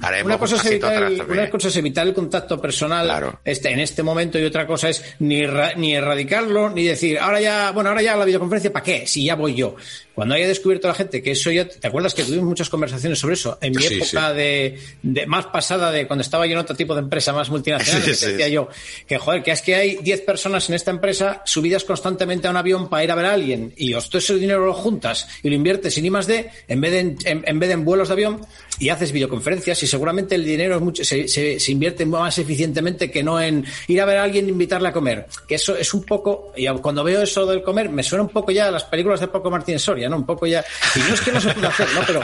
[0.01, 3.79] haremos una cosa, es evitar el, una cosa es evitar el contacto personal este, en
[3.79, 5.43] este momento y otra cosa es ni,
[5.77, 9.07] ni erradicarlo ni decir, ahora ya, bueno, ahora ya la videoconferencia, ¿para qué?
[9.07, 9.75] Si ya voy yo.
[10.15, 13.33] Cuando haya descubierto la gente que eso ya, ¿te acuerdas que tuvimos muchas conversaciones sobre
[13.33, 13.57] eso?
[13.61, 17.01] En mi época De, de, más pasada de cuando estaba yo en otro tipo de
[17.01, 18.69] empresa más multinacional, decía yo
[19.07, 22.57] que joder, que es que hay 10 personas en esta empresa subidas constantemente a un
[22.57, 25.49] avión para ir a ver a alguien y os todo ese dinero lo juntas y
[25.49, 28.13] lo inviertes en I más D en vez de en, vez de en vuelos de
[28.13, 28.41] avión
[28.79, 33.11] y haces videoconferencias y seguramente el dinero es mucho, se, se, se, invierte más eficientemente
[33.11, 35.27] que no en ir a ver a alguien e invitarle a comer.
[35.47, 38.51] Que eso es un poco, y cuando veo eso del comer, me suena un poco
[38.51, 40.17] ya a las películas de Paco Martín Soria, ¿no?
[40.17, 40.63] Un poco ya,
[40.95, 42.01] y no es que no se pueda hacer, ¿no?
[42.05, 42.21] Pero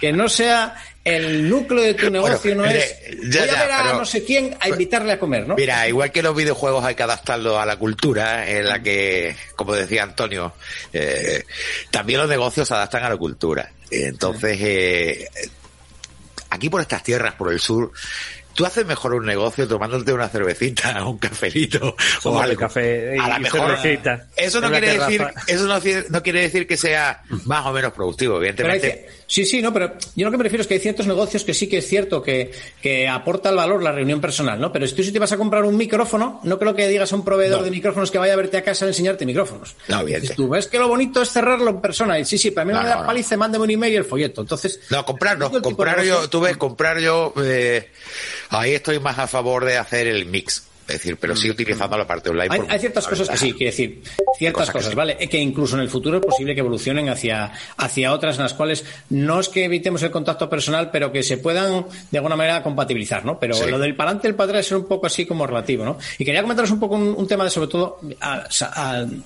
[0.00, 4.04] que no sea el núcleo de tu negocio no es voy a ver a no
[4.04, 5.54] sé quién a invitarle a comer, ¿no?
[5.54, 9.74] Mira, igual que los videojuegos hay que adaptarlo a la cultura en la que, como
[9.74, 10.54] decía Antonio,
[10.92, 11.44] eh,
[11.90, 13.70] también los negocios se adaptan a la cultura.
[13.90, 15.28] Entonces, eh,
[16.50, 17.92] aquí por estas tierras, por el sur,
[18.60, 22.60] tú haces mejor un negocio tomándote una cervecita, un cafelito o algo.
[22.60, 23.78] Café a la mejor.
[24.36, 29.08] Eso no quiere decir, eso no, quiere decir que sea más o menos productivo, evidentemente.
[29.26, 31.54] sí, sí, no, pero yo lo que me refiero es que hay ciertos negocios que
[31.54, 32.50] sí que es cierto que,
[32.82, 34.70] que aporta el valor la reunión personal, ¿no?
[34.70, 37.16] Pero si tú si te vas a comprar un micrófono, no creo que digas a
[37.16, 39.74] un proveedor de micrófonos que vaya a verte a casa a enseñarte micrófonos.
[39.88, 40.22] No, bien.
[40.36, 42.18] Tú ves que lo bonito es cerrarlo en persona.
[42.18, 44.42] Y sí, sí, para mí no, me da paliza, mándame un email y el folleto.
[44.42, 44.80] Entonces.
[44.90, 45.50] No, comprar no.
[45.62, 47.90] Comprar yo, tú ves, comprar yo, eh,
[48.50, 50.69] Ahí estoy más a favor de hacer el mix.
[50.90, 52.66] Es decir, pero sí utilizando la parte online.
[52.68, 54.02] Hay, ciertas cosas que sí, quiero decir,
[54.36, 55.16] ciertas cosas, ¿vale?
[55.16, 58.84] Que incluso en el futuro es posible que evolucionen hacia, hacia otras en las cuales
[59.08, 63.24] no es que evitemos el contacto personal, pero que se puedan de alguna manera compatibilizar,
[63.24, 63.38] ¿no?
[63.38, 65.84] Pero lo del para adelante y el para atrás es un poco así como relativo,
[65.84, 65.96] ¿no?
[66.18, 68.00] Y quería comentaros un poco un, tema de, sobre todo,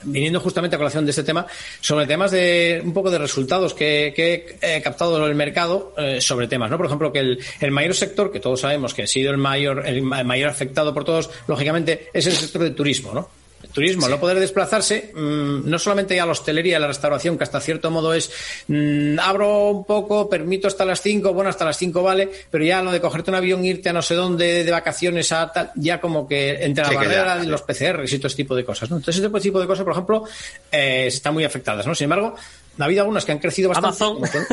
[0.04, 1.46] viniendo justamente a colación de este tema,
[1.80, 4.12] sobre temas de un poco de resultados que,
[4.60, 6.76] he captado en el mercado eh, sobre temas, ¿no?
[6.76, 9.86] Por ejemplo, que el, el mayor sector, que todos sabemos que ha sido el mayor,
[9.86, 13.28] el mayor afectado por todos, lógicamente, es el sector del turismo, ¿no?
[13.62, 17.44] El turismo, no poder desplazarse, mm, no solamente a la hostelería, a la restauración, que
[17.44, 18.30] hasta cierto modo es
[18.68, 22.82] mm, abro un poco, permito hasta las 5, bueno, hasta las 5 vale, pero ya
[22.82, 25.98] lo de cogerte un avión, irte a no sé dónde de vacaciones a tal, ya
[25.98, 28.96] como que entre la barrera de los PCRs y todo ese tipo de cosas, ¿no?
[28.96, 30.24] Entonces, ese tipo de cosas, por ejemplo,
[30.70, 31.94] eh, están muy afectadas, ¿no?
[31.94, 32.34] Sin embargo,
[32.78, 34.04] ha habido algunas que han crecido bastante.
[34.04, 34.44] Amazon.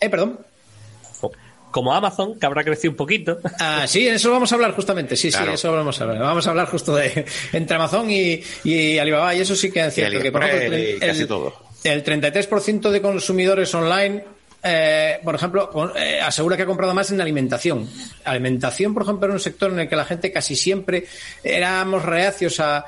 [0.00, 0.38] eh, perdón
[1.74, 3.40] como Amazon, que habrá crecido un poquito.
[3.58, 5.16] Ah, sí, eso vamos a hablar justamente.
[5.16, 6.20] Sí, sí, eso vamos a hablar.
[6.20, 9.92] Vamos a hablar justo de entre Amazon y, y Alibaba, y eso sí que es
[9.92, 10.20] cierto.
[10.20, 11.52] Que, por ejemplo, el, casi todo.
[11.82, 14.22] el 33% de consumidores online
[14.66, 17.86] eh, por ejemplo, eh, asegura que ha comprado más en alimentación.
[18.24, 21.04] Alimentación, por ejemplo, era un sector en el que la gente casi siempre
[21.42, 22.78] éramos reacios a,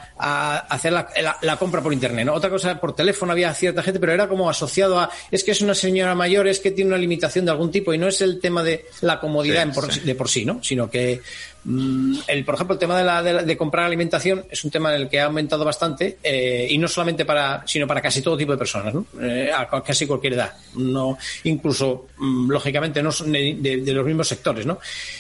[0.70, 2.28] hacer la, compra por Internet.
[2.28, 5.60] Otra cosa, por teléfono había cierta gente, pero era como asociado a, es que es
[5.60, 8.40] una señora mayor, es que tiene una limitación de algún tipo y no es el
[8.40, 10.62] tema de la comodidad de por sí, ¿no?
[10.62, 11.20] Sino que
[11.66, 15.08] el, por ejemplo, el tema de, la, de, comprar alimentación es un tema en el
[15.08, 18.58] que ha aumentado bastante eh, y no solamente para, sino para casi todo tipo de
[18.58, 18.94] personas.
[19.20, 24.64] Eh, a casi cualquier edad, no, incluso mm, lógicamente no son de, los mismos sectores,
[24.64, 24.78] ¿no?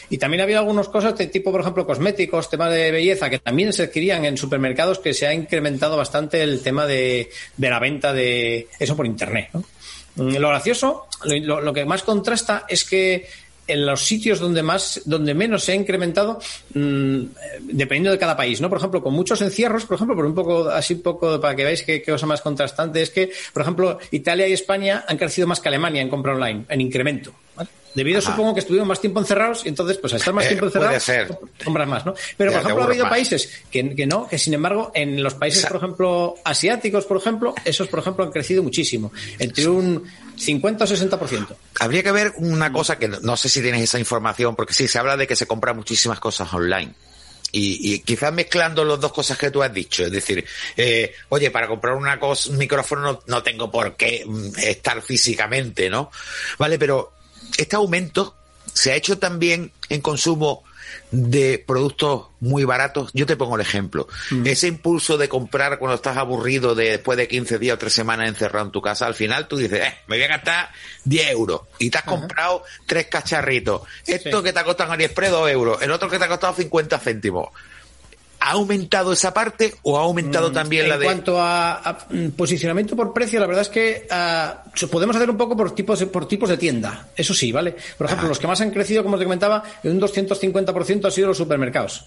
[0.08, 3.40] Y también ha habido algunas cosas de tipo, por ejemplo, cosméticos, temas de belleza que
[3.40, 7.28] también se adquirían en supermercados que se ha incrementado bastante el tema de,
[7.58, 9.48] la venta de eso por internet.
[10.14, 13.26] Mm, lo gracioso, lo que más contrasta es que
[13.66, 16.38] en los sitios donde más, donde menos se ha incrementado,
[16.74, 17.20] mm,
[17.62, 18.68] dependiendo de cada país, ¿no?
[18.68, 21.64] Por ejemplo, con muchos encierros, por ejemplo, por un poco, así un poco para que
[21.64, 25.60] veáis qué, cosa más contrastante, es que, por ejemplo, Italia y España han crecido más
[25.60, 27.32] que Alemania en compra online, en incremento.
[27.96, 30.66] Debido, supongo, que estuvieron más tiempo encerrados y entonces, pues al estar más eh, tiempo
[30.66, 31.10] encerrados,
[31.64, 32.14] compras más, ¿no?
[32.36, 35.64] Pero, por ejemplo, ha habido países que, que, no, que sin embargo, en los países,
[35.64, 39.12] por ejemplo, asiáticos, por ejemplo, esos, por ejemplo, han crecido muchísimo.
[39.38, 40.04] Entre un
[40.36, 41.56] 50 o 60%.
[41.80, 44.98] Habría que ver una cosa que no, sé si tienes esa información, porque sí, se
[44.98, 46.92] habla de que se compran muchísimas cosas online.
[47.50, 50.44] Y, quizás mezclando las dos cosas que tú has dicho, es decir,
[50.76, 55.00] eh, oye, para comprar una cosa, un micrófono no, no, tengo por qué mm, estar
[55.00, 56.10] físicamente, ¿no?
[56.58, 57.15] Vale, pero
[57.58, 58.34] este aumento
[58.72, 60.64] se ha hecho también en consumo
[61.10, 63.10] de productos muy baratos.
[63.12, 64.08] Yo te pongo el ejemplo.
[64.30, 64.46] Mm.
[64.46, 68.28] Ese impulso de comprar cuando estás aburrido de, después de 15 días o 3 semanas
[68.28, 70.70] encerrado en tu casa, al final tú dices, eh, me voy a gastar
[71.04, 73.82] 10 euros y te has comprado tres cacharritos.
[74.06, 76.54] Esto que te ha costado en AliExpress 2 euros, el otro que te ha costado
[76.54, 77.50] 50 céntimos.
[78.40, 81.06] ¿Ha aumentado esa parte o ha aumentado mm, también la de.?
[81.06, 85.36] En cuanto a, mm, posicionamiento por precio, la verdad es que ah, podemos hacer un
[85.36, 87.08] poco por tipos, de, por tipos de tienda.
[87.16, 87.74] Eso sí, ¿vale?
[87.96, 91.28] Por ejemplo, los que más han crecido, como te comentaba, en un 250% han sido
[91.28, 92.06] los supermercados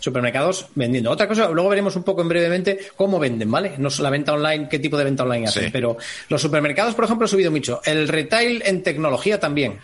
[0.00, 1.10] supermercados vendiendo.
[1.10, 3.74] Otra cosa, luego veremos un poco en brevemente cómo venden, ¿vale?
[3.76, 7.26] No la venta online, qué tipo de venta online hacen, pero los supermercados, por ejemplo,
[7.26, 7.80] han subido mucho.
[7.84, 9.78] El retail en tecnología también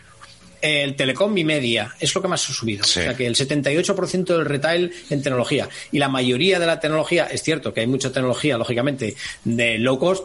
[0.66, 2.82] el telecom y media es lo que más ha subido.
[2.82, 5.68] O sea que el 78% del retail en tecnología.
[5.92, 9.98] Y la mayoría de la tecnología, es cierto que hay mucha tecnología, lógicamente, de low
[9.98, 10.24] cost,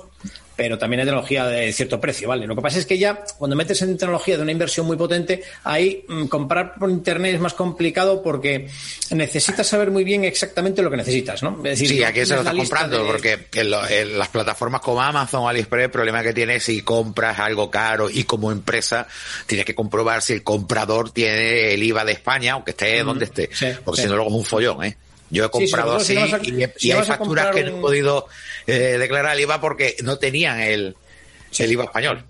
[0.61, 2.45] pero también hay tecnología de cierto precio, ¿vale?
[2.45, 5.41] Lo que pasa es que ya cuando metes en tecnología de una inversión muy potente,
[5.63, 8.69] ahí mm, comprar por internet es más complicado porque
[9.09, 11.57] necesitas saber muy bien exactamente lo que necesitas, ¿no?
[11.63, 15.49] Es decir, sí, aquí se lo estás comprando, porque en, las plataformas como Amazon o
[15.49, 19.07] AliExpress, el problema que tienes si compras algo caro y como empresa
[19.47, 23.49] tienes que comprobar si el comprador tiene el IVA de España, aunque esté donde esté,
[23.83, 24.95] porque si no luego es un follón, ¿eh?
[25.31, 28.27] Yo he comprado así y, hay facturas que no he podido
[28.67, 30.95] eh, declarar el IVA porque no tenían el,
[31.57, 32.25] el IVA español.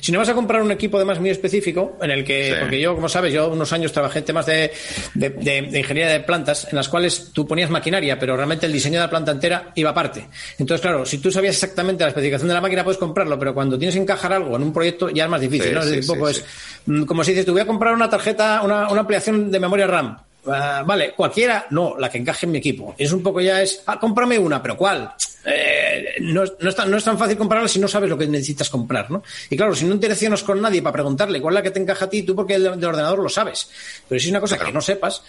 [0.00, 2.94] Si no vas a comprar un equipo además muy específico, en el que, porque yo,
[2.94, 4.70] como sabes, yo unos años trabajé en temas de,
[5.14, 9.06] de, ingeniería de plantas, en las cuales tú ponías maquinaria, pero realmente el diseño de
[9.06, 10.28] la planta entera iba aparte.
[10.58, 13.78] Entonces, claro, si tú sabías exactamente la especificación de la máquina, puedes comprarlo, pero cuando
[13.78, 15.82] tienes que encajar algo en un proyecto ya es más difícil, ¿no?
[15.82, 16.44] Es poco es,
[16.86, 19.86] mm, como si dices, te voy a comprar una tarjeta, una, una ampliación de memoria
[19.86, 22.94] RAM Ah, vale, cualquiera, no, la que encaje en mi equipo.
[22.98, 25.14] Es un poco ya es, ah, cómprame una, pero ¿cuál?
[25.44, 28.26] Eh, no, no, es tan, no es tan fácil comprarla si no sabes lo que
[28.26, 29.22] necesitas comprar, ¿no?
[29.50, 32.06] Y claro, si no interaccionas con nadie para preguntarle cuál es la que te encaja
[32.06, 33.70] a ti, tú porque el del ordenador lo sabes.
[34.08, 35.22] Pero si es una cosa que no sepas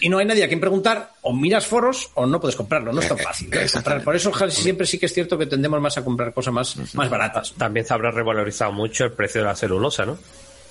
[0.00, 3.00] y no hay nadie a quien preguntar, o miras foros o no puedes comprarlo, no
[3.00, 3.50] es tan eh, fácil.
[3.52, 4.00] ¿eh?
[4.04, 7.10] Por eso siempre sí que es cierto que tendemos más a comprar cosas más, más
[7.10, 7.54] baratas.
[7.56, 10.18] También se habrá revalorizado mucho el precio de la celulosa, ¿no?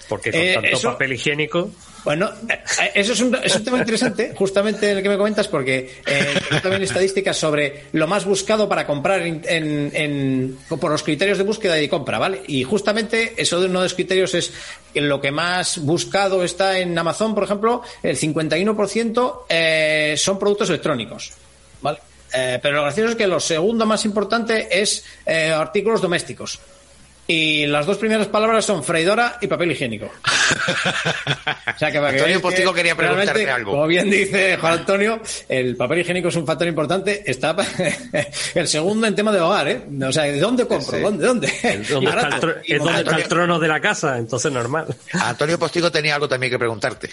[0.10, 1.70] Porque con Eh, tanto eso- papel higiénico.
[2.04, 6.02] Bueno, eh, eso es un, es un tema interesante, justamente el que me comentas, porque
[6.06, 11.38] eh, también estadísticas sobre lo más buscado para comprar en, en- en- por los criterios
[11.38, 12.42] de búsqueda y compra, ¿vale?
[12.48, 14.52] Y justamente eso de uno de los criterios es
[14.94, 20.70] que lo que más buscado está en Amazon, por ejemplo, el 51% eh, son productos
[20.70, 21.32] electrónicos,
[21.82, 22.00] ¿vale?
[22.32, 26.60] Pero lo gracioso es que lo segundo más importante es artículos domésticos.
[27.32, 30.10] Y las dos primeras palabras son freidora y papel higiénico.
[31.70, 33.72] O sea, que para que Antonio que Postigo quería preguntarte algo.
[33.72, 37.24] Como bien dice Juan Antonio, el papel higiénico es un factor importante.
[37.26, 37.56] Está
[38.56, 39.82] el segundo en tema de hogar, ¿eh?
[40.06, 40.98] O sea, ¿de dónde compro?
[40.98, 41.02] Sí.
[41.02, 41.26] ¿Dónde?
[41.26, 41.48] ¿Dónde?
[41.48, 44.88] Es Y donde, está el trono de la casa, entonces normal.
[45.14, 47.10] Antonio Postigo tenía algo también que preguntarte.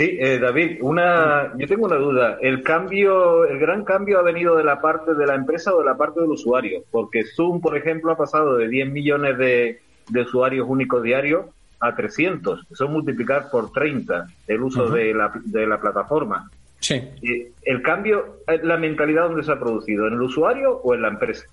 [0.00, 2.38] Sí, eh, David, una, yo tengo una duda.
[2.40, 5.84] ¿El cambio, el gran cambio ha venido de la parte de la empresa o de
[5.84, 6.82] la parte del usuario?
[6.90, 11.44] Porque Zoom, por ejemplo, ha pasado de 10 millones de, de usuarios únicos diarios
[11.80, 12.66] a 300.
[12.70, 16.50] Eso es multiplicar por 30 el uso de, la, de la plataforma.
[16.78, 16.94] Sí.
[16.94, 20.06] Eh, ¿El cambio, eh, la mentalidad dónde se ha producido?
[20.06, 21.44] ¿En el usuario o en la empresa?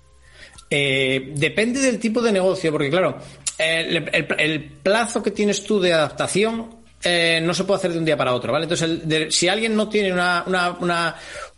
[0.70, 3.18] Eh, depende del tipo de negocio, porque claro,
[3.58, 7.98] el, el- el plazo que tienes tú de adaptación eh, no se puede hacer de
[7.98, 8.64] un día para otro, ¿vale?
[8.64, 11.16] Entonces, el- de- si alguien no tiene una, una, una,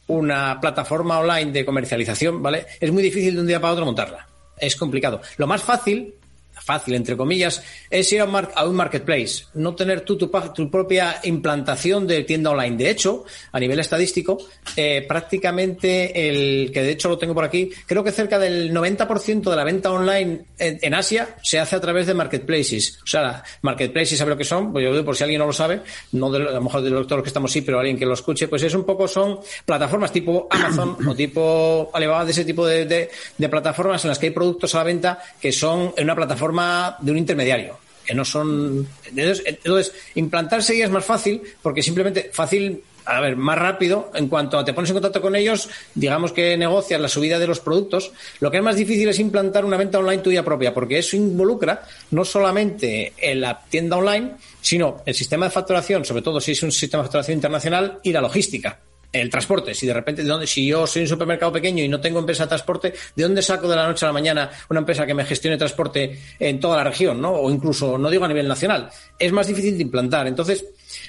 [0.09, 2.67] una plataforma online de comercialización, ¿vale?
[2.81, 4.27] Es muy difícil de un día para otro montarla.
[4.59, 5.21] Es complicado.
[5.39, 6.15] Lo más fácil,
[6.65, 12.07] fácil entre comillas, es ir a un, marketplace, no tener tú tu, tu propia implantación
[12.07, 12.77] de tienda online.
[12.77, 14.39] De hecho, a nivel estadístico,
[14.77, 19.51] eh, prácticamente el que de hecho lo tengo por aquí, creo que cerca del 90%
[19.51, 22.99] de la venta online en, Asia se hace a través de marketplaces.
[23.03, 24.73] O sea, marketplaces, ¿sabe lo que son?
[24.73, 26.91] Pues yo digo, por si alguien no lo sabe, no de, a lo mejor de
[26.91, 30.13] los que estamos sí, pero alguien que lo escuche, pues es un poco, son plataformas
[30.13, 34.27] tipo Amazon o tipo Alibaba, de ese tipo de, de- de plataformas en las que
[34.27, 36.50] hay productos a la venta que son en una plataforma
[37.01, 38.89] de un intermediario que no son.
[39.05, 42.83] Entonces, entonces, implantarse ya es más fácil porque simplemente fácil.
[43.07, 46.57] A ver, más rápido, en cuanto a te pones en contacto con ellos, digamos que
[46.57, 49.99] negocias la subida de los productos, lo que es más difícil es implantar una venta
[49.99, 55.47] online tuya propia, porque eso involucra no solamente en la tienda online, sino el sistema
[55.47, 58.79] de facturación, sobre todo si es un sistema de facturación internacional, y la logística
[59.13, 59.75] el transporte.
[59.75, 62.45] Si de repente, ¿de dónde, si yo soy un supermercado pequeño y no tengo empresa
[62.45, 65.25] de transporte, ¿de dónde saco de la noche a la mañana una empresa que me
[65.25, 67.33] gestione transporte en toda la región, ¿no?
[67.33, 68.89] O incluso, no digo a nivel nacional.
[69.19, 70.27] Es más difícil de implantar.
[70.29, 70.65] Entonces,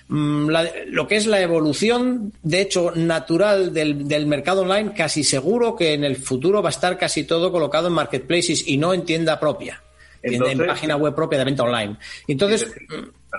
[0.07, 5.23] mm, la- lo que es la evolución, de hecho, natural del, del mercado online, casi
[5.23, 8.93] seguro que en el futuro va a estar casi todo colocado en marketplaces y no
[8.93, 9.81] en tienda propia.
[10.23, 10.33] en-
[10.67, 11.97] página web propia de venta online.
[12.27, 12.67] Entonces,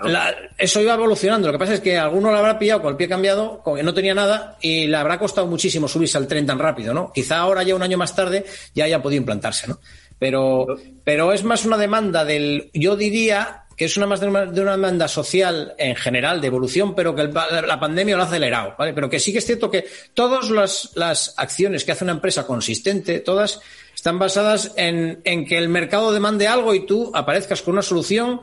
[0.03, 1.47] la- eso iba evolucionando.
[1.47, 3.83] Lo que pasa es que alguno le habrá pillado con el pie cambiado, con que
[3.83, 7.11] no tenía nada, y le habrá costado muchísimo subirse al tren tan rápido, ¿no?
[7.13, 9.79] Quizá ahora, ya un año más tarde, ya haya podido implantarse, ¿no?
[10.19, 10.67] Pero,
[11.03, 14.61] pero es más una demanda del, yo diría que es una más de una, de
[14.61, 18.75] una demanda social en general de evolución, pero que el la pandemia lo ha acelerado,
[18.77, 18.93] ¿vale?
[18.93, 22.45] Pero que sí que es cierto que todas las, las acciones que hace una empresa
[22.45, 23.59] consistente, todas
[24.03, 28.41] están basadas en, que el mercado demande algo y tú aparezcas con una solución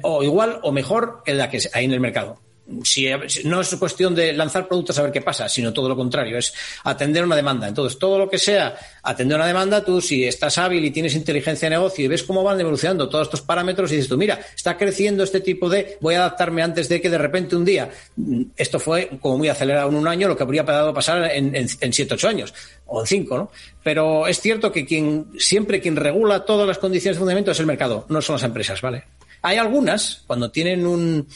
[0.00, 2.38] o igual o mejor que la que hay en el mercado.
[2.84, 3.08] Si,
[3.44, 6.54] no es cuestión de lanzar productos a ver qué pasa, sino todo lo contrario, es
[6.84, 7.66] atender una demanda.
[7.66, 11.66] Entonces, todo lo que sea atender una demanda, tú si estás hábil y tienes inteligencia
[11.66, 14.76] de negocio y ves cómo van evolucionando todos estos parámetros y dices tú, mira, está
[14.78, 18.42] creciendo este tipo de, voy a adaptarme antes de que de repente un día, mm,
[18.56, 21.92] esto fue como muy acelerado en un año, lo que habría podido pasar en, en,
[21.92, 22.54] siete, ocho años,
[22.86, 23.50] o en cinco, ¿no?
[23.82, 27.66] Pero es cierto que quien, siempre quien regula todas las condiciones de fundamento es el
[27.66, 29.04] mercado, no son las empresas, ¿vale?
[29.42, 31.26] Hay algunas, cuando tienen un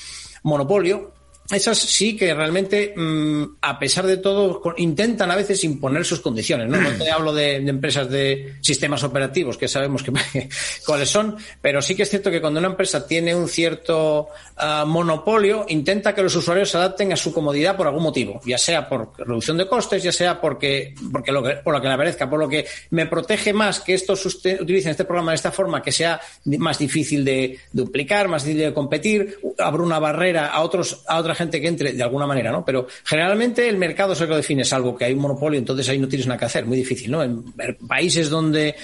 [0.44, 1.15] monopolio,
[1.50, 6.68] esas sí que realmente, mm, a pesar de todo, intentan a veces imponer sus condiciones.
[6.68, 10.12] No, no te hablo de, de empresas de sistemas operativos, que sabemos que,
[10.86, 14.84] cuáles son, pero sí que es cierto que cuando una empresa tiene un cierto ah,
[14.86, 18.88] monopolio, intenta que los usuarios se adapten a su comodidad por algún motivo, ya sea
[18.88, 22.28] por reducción de costes, ya sea porque, porque lo que, por lo que le parezca,
[22.28, 25.92] por lo que me protege más que estos utilicen este programa de esta forma, que
[25.92, 31.18] sea más difícil de duplicar, más difícil de competir, abro una barrera a otros, a
[31.18, 32.64] otra gente que entre de alguna manera, ¿no?
[32.64, 35.88] Pero generalmente el mercado es el que lo define, salvo que hay un monopolio, entonces
[35.88, 37.22] ahí no tienes nada que hacer, muy difícil, ¿no?
[37.22, 37.44] En
[37.86, 38.74] países donde,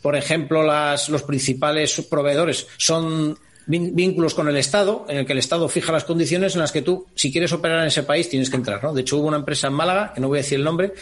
[0.00, 5.38] por ejemplo, las, los principales proveedores son vínculos con el Estado, en el que el
[5.38, 8.50] Estado fija las condiciones en las que tú, si quieres operar en ese país, tienes
[8.50, 8.92] que entrar, ¿no?
[8.92, 10.92] De hecho, hubo una empresa en Málaga, que no voy a decir el nombre,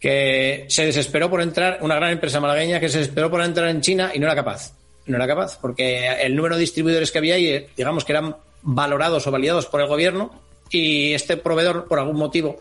[0.00, 3.80] que se desesperó por entrar, una gran empresa malagueña que se desesperó por entrar en
[3.80, 4.72] China y no era capaz.
[5.06, 8.36] No era capaz, porque el número de distribuidores que había ahí, eh, digamos que eran
[8.62, 12.58] valorados o validados por el gobierno y este proveedor, por algún motivo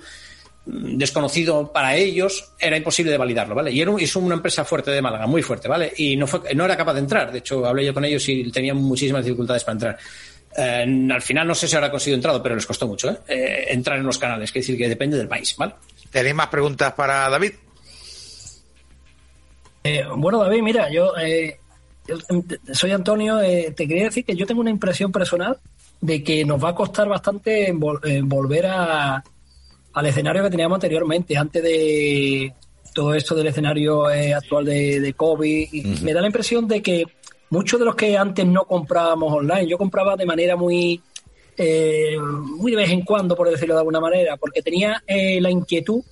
[0.65, 3.71] mm, desconocido para ellos, era imposible de validarlo, ¿vale?
[3.71, 5.91] Y era un- es una empresa fuerte de Málaga, muy fuerte, ¿vale?
[5.97, 7.31] Y no, fue, no era capaz de entrar.
[7.31, 9.97] De hecho, hablé yo con ellos y tenían muchísimas dificultades para entrar.
[10.57, 13.65] Eh, al final no sé si habrá conseguido entrar, pero les costó mucho ¿eh?
[13.69, 15.73] entrar en los canales, que decir que depende del país, ¿vale?
[16.09, 17.51] ¿Tenéis más preguntas para David?
[20.15, 21.13] bueno, David, mira, yo,
[22.73, 25.59] soy Antonio, te quería decir que yo tengo una impresión personal
[26.01, 29.23] de que nos va a costar bastante volver a,
[29.93, 32.53] al escenario que teníamos anteriormente, antes de
[32.93, 35.67] todo esto del escenario actual de, COVID.
[35.71, 37.05] Y Me da la impresión de que
[37.49, 41.01] muchos de los que antes no comprábamos online, yo compraba de manera muy,
[41.57, 45.49] eh, muy de vez en cuando, por decirlo de alguna manera, porque tenía eh, la
[45.49, 46.03] inquietud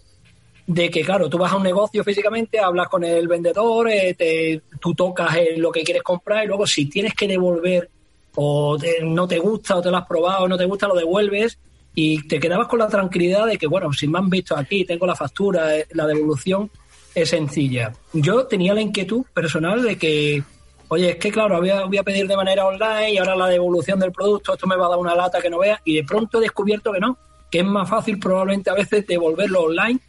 [0.65, 4.61] de que, claro, tú vas a un negocio físicamente, hablas con el vendedor, eh, te,
[4.79, 7.89] tú tocas lo que quieres comprar y luego si tienes que devolver
[8.35, 11.57] o no te gusta o te lo has probado no te gusta, lo devuelves
[11.95, 15.05] y te quedabas con la tranquilidad de que, bueno, si me han visto aquí, tengo
[15.05, 16.71] la factura, la devolución
[17.13, 17.93] es sencilla.
[18.13, 20.43] Yo tenía la inquietud personal de que
[20.87, 23.47] oye, es que claro, voy a, voy a pedir de manera online y ahora la
[23.47, 26.03] devolución del producto, esto me va a dar una lata que no vea, y de
[26.03, 27.17] pronto he descubierto que no,
[27.49, 29.99] que es más fácil probablemente a veces devolverlo online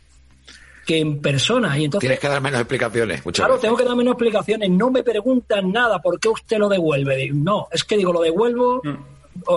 [0.85, 1.79] que en persona.
[1.79, 3.25] Y entonces, Tienes que dar menos explicaciones.
[3.25, 4.71] Muchas claro, tengo que dar menos explicaciones.
[4.71, 7.31] No me preguntan nada por qué usted lo devuelve.
[7.33, 8.81] No, es que digo, lo devuelvo.
[8.85, 8.97] Mm.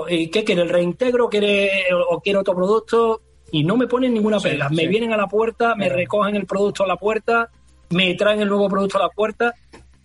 [0.10, 0.64] ¿Y qué quiere?
[0.64, 1.70] ¿El reintegro quiere,
[2.10, 3.22] o quiere otro producto?
[3.52, 4.70] Y no me ponen ninguna pega.
[4.70, 7.50] me vienen a la puerta, me recogen el producto a la puerta,
[7.90, 9.54] me traen el nuevo producto a la puerta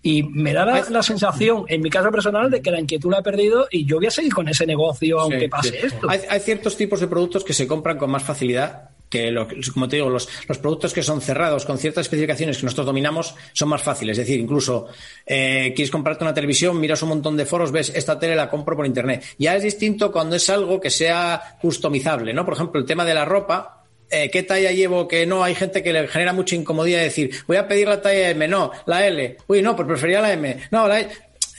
[0.00, 3.22] y me da la, sensación, en mi caso personal, de que la inquietud la he
[3.22, 6.08] perdido y yo voy a seguir con ese negocio aunque pase esto.
[6.10, 9.88] Hay, hay, ciertos tipos de productos que se compran con más facilidad que, lo, como
[9.88, 13.68] te digo, los, los, productos que son cerrados con ciertas especificaciones que nosotros dominamos son
[13.68, 14.18] más fáciles.
[14.18, 14.86] Es decir, incluso
[15.26, 18.74] eh, quieres comprarte una televisión, miras un montón de foros, ves esta tele la compro
[18.74, 19.22] por internet.
[19.38, 22.46] Ya es distinto cuando es algo que sea customizable, ¿no?
[22.46, 25.82] Por ejemplo, el tema de la ropa eh, qué talla llevo, que no, hay gente
[25.82, 29.38] que le genera mucha incomodidad decir, voy a pedir la talla M, no, la L,
[29.46, 31.00] uy, no, pues prefería la M, no, la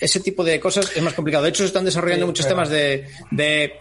[0.04, 1.44] ese tipo de cosas es más complicado.
[1.46, 3.74] De hecho, se están desarrollando muchos temas de, de,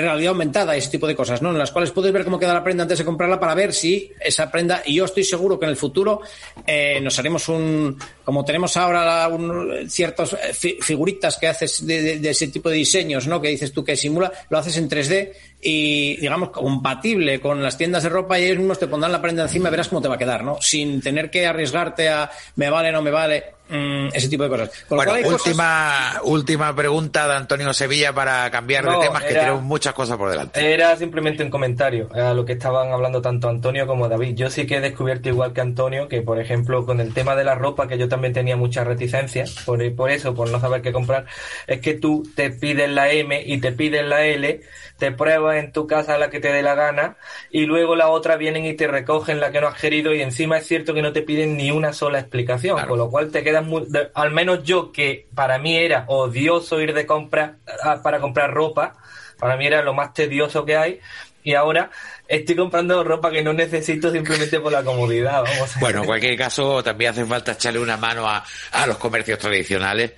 [0.00, 1.50] realidad aumentada, ese tipo de cosas, ¿no?
[1.50, 4.10] En las cuales puedes ver cómo queda la prenda antes de comprarla para ver si
[4.20, 6.22] esa prenda, y yo estoy seguro que en el futuro
[6.66, 12.30] eh, nos haremos un, como tenemos ahora un, ciertas eh, figuritas que haces de, de,
[12.30, 13.40] ese tipo de diseños, ¿no?
[13.40, 15.32] Que dices tú que simula, lo haces en 3D
[15.62, 19.42] y, digamos, compatible con las tiendas de ropa y ellos mismos te pondrán la prenda
[19.42, 20.56] encima y verás cómo te va a quedar, ¿no?
[20.60, 24.70] Sin tener que arriesgarte a me vale, no me vale, mm, ese tipo de cosas.
[24.88, 30.16] bueno, última, última pregunta de Antonio Sevilla para cambiar de temas, que tenemos muchas cosas
[30.16, 30.72] por delante.
[30.72, 34.34] Era simplemente un comentario a lo que estaban hablando tanto Antonio como David.
[34.36, 37.44] Yo sí que he descubierto, igual que Antonio, que por ejemplo, con el tema de
[37.44, 40.90] la ropa, que yo también tenía mucha reticencia, por, por eso, por no saber qué
[40.90, 41.26] comprar,
[41.66, 44.62] es que tú te pides la M y te pides la L
[45.00, 47.16] te pruebas en tu casa la que te dé la gana
[47.50, 50.58] y luego la otra vienen y te recogen la que no has querido y encima
[50.58, 53.64] es cierto que no te piden ni una sola explicación, con lo cual te quedas
[53.64, 57.56] muy, al menos yo que para mí era odioso ir de compra
[58.02, 58.96] para comprar ropa,
[59.38, 61.00] para mí era lo más tedioso que hay
[61.42, 61.90] y ahora
[62.28, 65.44] estoy comprando ropa que no necesito simplemente por la comodidad.
[65.80, 70.12] bueno, en cualquier caso, también hace falta echarle una mano a, a los comercios tradicionales.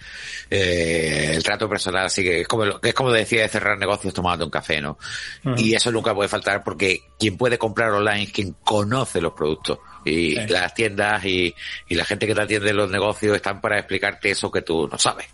[0.55, 4.45] Eh, el trato personal, así que es como, es como decía de cerrar negocios tomando
[4.45, 4.99] un café, ¿no?
[5.57, 9.79] Y eso nunca puede faltar porque quien puede comprar online es quien conoce los productos.
[10.05, 11.55] Y las tiendas y,
[11.89, 14.87] y la gente que te atiende en los negocios están para explicarte eso que tú
[14.93, 15.27] no sabes.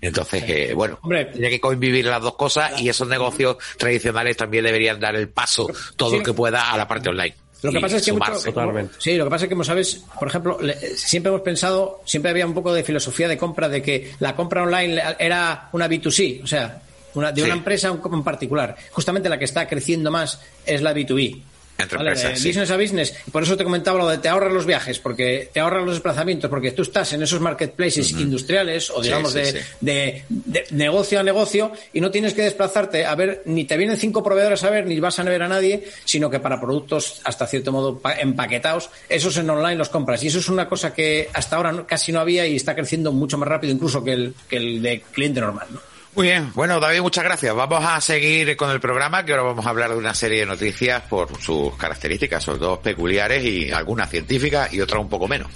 [0.00, 4.64] Entonces, eh, bueno, Hombre, tiene que convivir las dos cosas y esos negocios tradicionales también
[4.64, 7.34] deberían dar el paso todo lo que pueda a la parte online.
[7.64, 8.12] Lo que pasa es que
[8.98, 10.58] sí, lo que pasa es que como sabes, por ejemplo,
[10.96, 14.64] siempre hemos pensado, siempre había un poco de filosofía de compra de que la compra
[14.64, 16.82] online era una B2C, o sea,
[17.14, 18.76] una, de una empresa en particular.
[18.90, 21.42] Justamente la que está creciendo más es la B2B.
[21.76, 23.14] Entre Business a business.
[23.32, 26.48] Por eso te comentaba lo de te ahorras los viajes, porque te ahorras los desplazamientos,
[26.48, 30.24] porque tú estás en esos marketplaces industriales o digamos de, de,
[30.70, 34.62] negocio a negocio y no tienes que desplazarte a ver, ni te vienen cinco proveedores
[34.62, 38.00] a ver, ni vas a ver a nadie, sino que para productos hasta cierto modo
[38.20, 40.22] empaquetados, esos en online los compras.
[40.22, 43.36] Y eso es una cosa que hasta ahora casi no había y está creciendo mucho
[43.36, 45.66] más rápido incluso que el, que el de cliente normal.
[45.72, 45.93] ¿no?
[46.16, 47.52] Muy bien, bueno David, muchas gracias.
[47.56, 50.46] Vamos a seguir con el programa, que ahora vamos a hablar de una serie de
[50.46, 55.50] noticias por sus características, sobre todo peculiares y algunas científicas y otras un poco menos.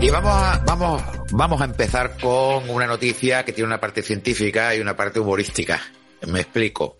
[0.00, 4.74] Y vamos a, vamos, vamos a empezar con una noticia que tiene una parte científica
[4.74, 5.80] y una parte humorística.
[6.26, 6.96] Me explico.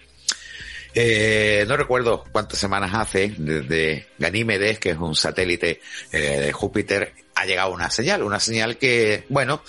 [0.94, 5.80] Eh, no recuerdo cuántas semanas hace desde Ganímedes, que es un satélite
[6.12, 9.62] eh, de Júpiter, ha llegado una señal, una señal que, bueno,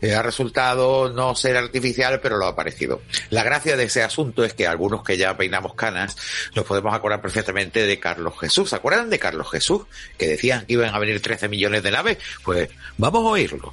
[0.00, 3.02] eh, ha resultado no ser artificial, pero lo ha parecido.
[3.28, 6.16] La gracia de ese asunto es que algunos que ya peinamos canas,
[6.54, 8.70] nos podemos acordar perfectamente de Carlos Jesús.
[8.70, 9.82] ¿Se acuerdan de Carlos Jesús?
[10.16, 12.18] Que decían que iban a venir 13 millones de naves.
[12.42, 13.72] Pues vamos a oírlo.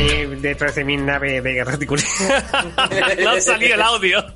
[0.00, 2.10] A venir de 13.000 naves de reticulares.
[3.22, 4.24] no ha salido el audio.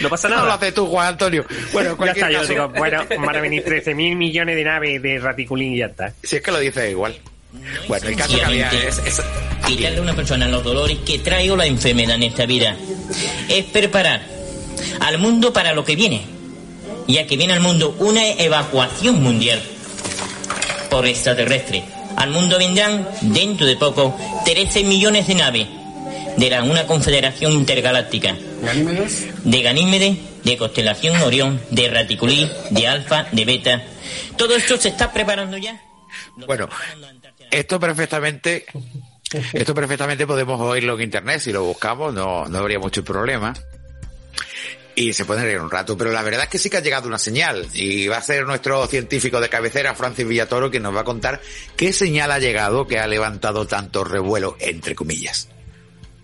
[0.00, 0.42] No pasa nada.
[0.42, 1.44] No lo haces tú, Juan Antonio.
[1.72, 5.74] Bueno, ya está, yo digo, bueno, van a venir 13.000 millones de naves de raticulín
[5.74, 6.14] y ya está.
[6.22, 7.18] Si es que lo dice igual.
[7.86, 9.22] Bueno, el caso que había es, es...
[9.66, 12.76] quitarle a una persona los dolores que traigo la enfermedad en esta vida.
[13.48, 14.22] Es preparar
[15.00, 16.24] al mundo para lo que viene.
[17.06, 19.60] Ya que viene al mundo una evacuación mundial
[20.88, 21.84] por extraterrestre
[22.18, 25.68] al mundo vendrán, dentro de poco, 13 millones de naves
[26.36, 28.36] de la, una confederación intergaláctica.
[28.60, 29.28] ¿Ganímedes?
[29.44, 33.82] De Ganímedes, de constelación Orión, de Raticulí, de Alfa, de Beta.
[34.36, 35.80] Todo esto se está preparando ya.
[36.46, 36.68] Bueno,
[37.52, 38.66] esto perfectamente,
[39.52, 43.54] esto perfectamente podemos oírlo en internet si lo buscamos, no, no habría mucho problema
[44.98, 47.06] y se pueden reír un rato, pero la verdad es que sí que ha llegado
[47.06, 51.02] una señal y va a ser nuestro científico de cabecera, Francis Villatoro, quien nos va
[51.02, 51.40] a contar
[51.76, 55.48] qué señal ha llegado que ha levantado tanto revuelo, entre comillas.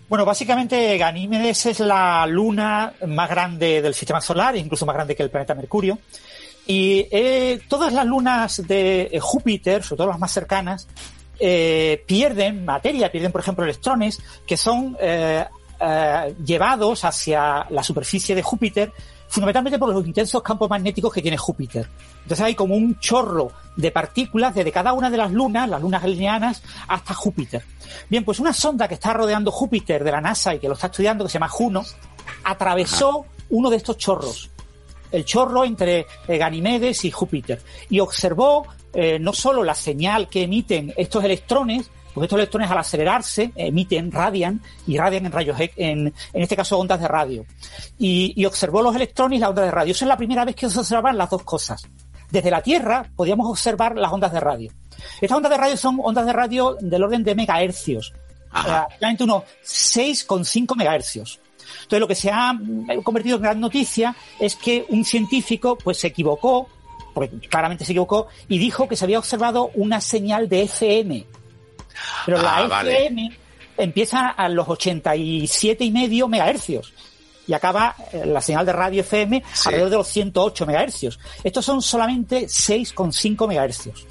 [0.08, 5.22] Bueno, básicamente Ganímedes es la luna más grande del sistema solar, incluso más grande que
[5.22, 6.00] el planeta Mercurio.
[6.66, 10.88] Y eh, todas las lunas de Júpiter, sobre todo las más cercanas,
[11.38, 15.44] eh, pierden materia, pierden, por ejemplo, electrones, que son eh,
[15.86, 18.92] eh, llevados hacia la superficie de Júpiter
[19.34, 21.88] fundamentalmente por los intensos campos magnéticos que tiene Júpiter.
[22.22, 26.02] Entonces hay como un chorro de partículas desde cada una de las lunas, las lunas
[26.02, 27.64] galileanas, hasta Júpiter.
[28.08, 30.86] Bien, pues una sonda que está rodeando Júpiter de la NASA y que lo está
[30.86, 31.84] estudiando, que se llama Juno,
[32.44, 34.50] atravesó uno de estos chorros,
[35.10, 37.60] el chorro entre eh, Ganimedes y Júpiter,
[37.90, 42.78] y observó eh, no solo la señal que emiten estos electrones, porque estos electrones al
[42.78, 47.44] acelerarse emiten, radian y radian en rayos, en, en este caso ondas de radio.
[47.98, 49.92] Y, y observó los electrones y las ondas de radio.
[49.92, 51.82] Esa es la primera vez que se observan las dos cosas.
[52.30, 54.72] Desde la Tierra podíamos observar las ondas de radio.
[55.20, 58.12] Estas ondas de radio son ondas de radio del orden de megahercios.
[59.00, 61.40] Realmente unos 6,5 megahercios.
[61.82, 62.56] Entonces lo que se ha
[63.02, 66.68] convertido en gran noticia es que un científico pues se equivocó,
[67.12, 71.26] porque claramente se equivocó, y dijo que se había observado una señal de FM,
[72.26, 72.92] pero la Ah, vale.
[73.06, 73.38] FM
[73.76, 76.92] empieza a los 87 y medio megahercios
[77.46, 81.18] y acaba eh, la señal de radio FM alrededor de los 108 megahercios.
[81.42, 84.06] Estos son solamente 6,5 megahercios.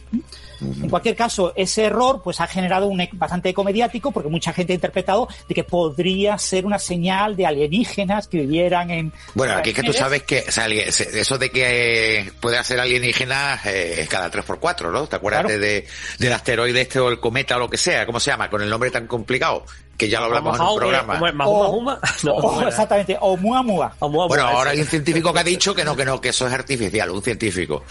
[0.82, 4.74] En cualquier caso, ese error pues ha generado un bastante eco mediático porque mucha gente
[4.74, 9.70] ha interpretado de que podría ser una señal de alienígenas que vivieran en Bueno, aquí
[9.72, 13.95] es que tú sabes que o sea, eso de que eh, puede ser alienígena eh,
[13.99, 15.07] es cada 3x4, ¿no?
[15.07, 15.59] ¿Te acuerdas Claro.
[15.59, 15.88] de,
[16.20, 18.05] del asteroide este o el cometa o lo que sea?
[18.05, 18.49] ¿Cómo se llama?
[18.49, 19.66] Con el nombre tan complicado
[19.97, 21.20] que ya lo hablamos en un programa.
[21.45, 21.86] O-
[22.34, 23.95] o- exactamente, o Muamua.
[23.99, 26.53] Bueno, ahora hay un científico que ha dicho que no, que no, que eso es
[26.53, 27.84] artificial, un científico.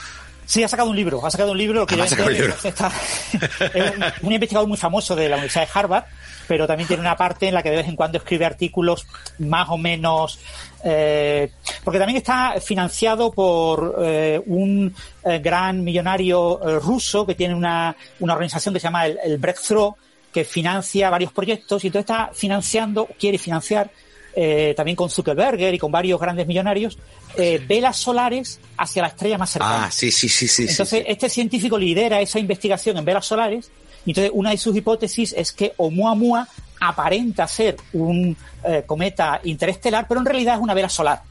[0.52, 2.54] Sí, ha sacado un libro, ha sacado un libro que Ah, libro.
[2.62, 2.92] está-
[3.72, 6.04] es un, un investigador muy famoso de la Universidad de Harvard,
[6.46, 9.06] pero también tiene una parte en la que de vez en cuando escribe artículos
[9.38, 10.38] más o menos
[10.84, 11.50] eh,
[11.82, 14.94] porque también está financiado por eh, un
[15.24, 19.94] eh, gran millonario ruso que tiene una, una organización que se llama el, el Breakthrough
[20.34, 23.90] que financia varios proyectos y entonces está financiando, quiere financiar
[24.34, 26.98] eh, también con Zuckerberg y con varios grandes millonarios,
[27.36, 29.86] eh, velas solares hacia la estrella más cercana.
[29.86, 30.64] Ah, sí, sí, sí, sí.
[30.64, 31.04] sí, Entonces, sí.
[31.06, 33.70] este científico lidera esa investigación en velas solares.
[34.04, 36.48] Y entonces, una de sus hipótesis es que Oumuamua
[36.80, 41.22] aparenta ser un eh, cometa interestelar, pero en realidad es una vela solar.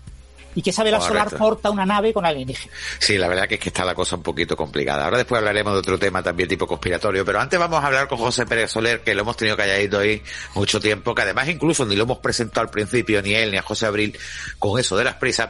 [0.55, 1.29] Y que esa vela Correcto.
[1.29, 2.75] solar porta una nave con alienígenas.
[2.99, 5.05] Sí, la verdad que es que está la cosa un poquito complicada.
[5.05, 8.17] Ahora después hablaremos de otro tema también tipo conspiratorio, pero antes vamos a hablar con
[8.17, 10.21] José Pérez Soler, que lo hemos tenido calladito ahí
[10.55, 13.61] mucho tiempo, que además incluso ni lo hemos presentado al principio, ni él, ni a
[13.61, 14.17] José Abril,
[14.59, 15.49] con eso de las prisas,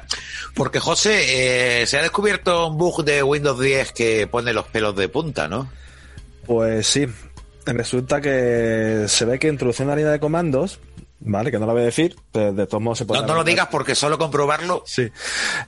[0.54, 4.96] porque José, eh, se ha descubierto un bug de Windows 10 que pone los pelos
[4.96, 5.70] de punta, ¿no?
[6.46, 7.08] Pues sí.
[7.66, 10.80] Resulta que se ve que introduce una línea de comandos,
[11.22, 11.52] ¿vale?
[11.52, 13.22] Que no la voy a decir, pero de todos modos se puede.
[13.22, 14.84] No, no lo digas porque solo comprobarlo.
[14.86, 15.10] Sí.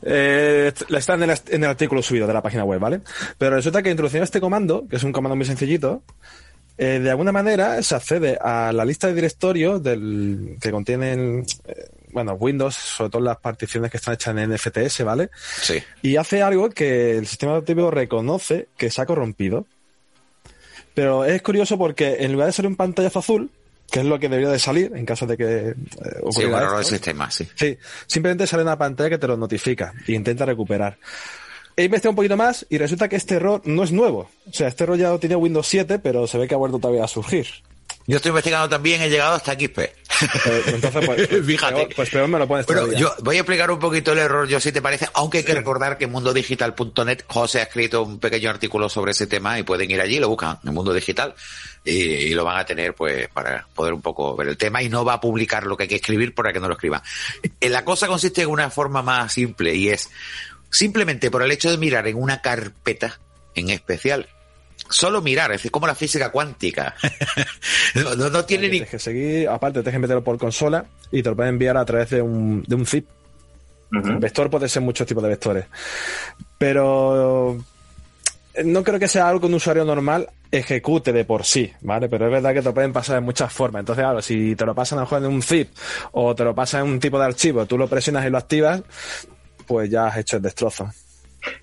[0.02, 3.02] Eh, está en el, en el artículo subido de la página web, ¿vale?
[3.38, 6.04] Pero resulta que introduciendo este comando, que es un comando muy sencillito,
[6.78, 11.90] eh, de alguna manera se accede a la lista de directorios del, que contienen, eh,
[12.12, 15.30] bueno, Windows, sobre todo las particiones que están hechas en NFTS, ¿vale?
[15.62, 15.82] Sí.
[16.02, 19.68] Y hace algo que el sistema operativo reconoce que se ha corrompido.
[20.96, 23.52] Pero es curioso porque en lugar de ser un pantallazo azul,
[23.94, 25.76] que es lo que debería de salir en caso de que eh,
[26.32, 27.48] sí, un error del sistema, sí.
[27.54, 27.78] Sí,
[28.08, 30.98] simplemente sale una pantalla que te lo notifica e intenta recuperar.
[31.78, 34.32] He investigado un poquito más y resulta que este error no es nuevo.
[34.50, 36.80] O sea, este error ya lo tenía Windows 7, pero se ve que ha vuelto
[36.80, 37.46] todavía a surgir.
[38.06, 39.80] Yo estoy investigando también, he llegado hasta XP.
[39.80, 39.94] Eh,
[40.68, 41.76] entonces, pues, Fíjate.
[41.76, 44.48] Peor, pues peor me lo pones Pero yo voy a explicar un poquito el error,
[44.48, 48.20] yo si te parece, aunque hay que recordar que en mundodigital.net José ha escrito un
[48.20, 51.34] pequeño artículo sobre ese tema y pueden ir allí, lo buscan en Mundo Digital
[51.86, 55.06] y, lo van a tener pues para poder un poco ver el tema y no
[55.06, 57.02] va a publicar lo que hay que escribir para que no lo escriban.
[57.60, 60.10] Eh, la cosa consiste en una forma más simple y es
[60.70, 63.20] simplemente por el hecho de mirar en una carpeta
[63.56, 64.28] en especial
[64.94, 66.96] solo mirar, es decir, como la física cuántica.
[67.96, 68.82] no, tiene ni.
[68.82, 72.10] que seguir, aparte, tienes que meterlo por consola y te lo pueden enviar a través
[72.12, 73.08] de un, de un zip.
[73.92, 75.66] Vector puede ser muchos tipos de vectores.
[76.58, 77.64] Pero
[78.64, 82.10] no creo que sea algo que un usuario normal ejecute de por sí, ¿vale?
[82.10, 83.82] Pero es verdad que te lo pueden pasar de muchas formas.
[83.82, 85.70] Entonces, claro, si te lo pasan a lo mejor en un zip
[86.12, 88.82] o te lo pasan en un tipo de archivo, tú lo presionas y lo activas,
[89.66, 90.90] pues ya has hecho el destrozo.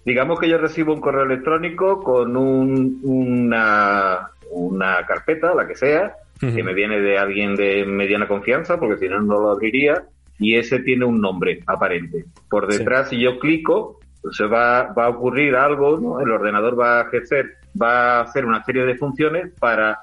[0.05, 6.63] Digamos que yo recibo un correo electrónico con una, una carpeta, la que sea, que
[6.63, 10.05] me viene de alguien de mediana confianza, porque si no, no lo abriría,
[10.39, 12.25] y ese tiene un nombre aparente.
[12.49, 14.01] Por detrás, si yo clico,
[14.33, 16.21] se va, va a ocurrir algo, ¿no?
[16.21, 19.99] El ordenador va a ejercer, va a hacer una serie de funciones para,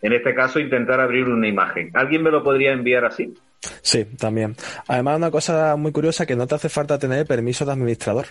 [0.00, 1.90] en este caso, intentar abrir una imagen.
[1.94, 3.34] ¿Alguien me lo podría enviar así?
[3.82, 4.56] Sí, también.
[4.86, 8.26] Además, una cosa muy curiosa que no te hace falta tener permiso de administrador.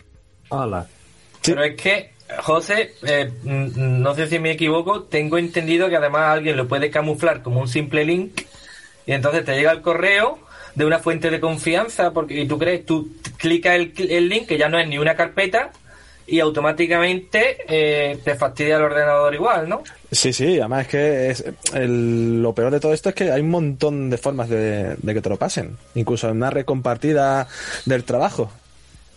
[0.50, 0.88] Hola.
[1.43, 6.58] Pero es que, José, eh, no sé si me equivoco, tengo entendido que además alguien
[6.58, 8.41] lo puede camuflar como un simple link
[9.06, 10.39] y entonces te llega el correo
[10.76, 14.58] de una fuente de confianza porque y tú crees, tú clicas el, el link que
[14.58, 15.72] ya no es ni una carpeta
[16.28, 19.82] y automáticamente eh, te fastidia el ordenador igual, ¿no?
[20.12, 21.45] Sí, sí, además es que es,
[21.89, 25.22] lo peor de todo esto es que hay un montón de formas de, de que
[25.22, 27.48] te lo pasen, incluso en una red compartida
[27.86, 28.52] del trabajo.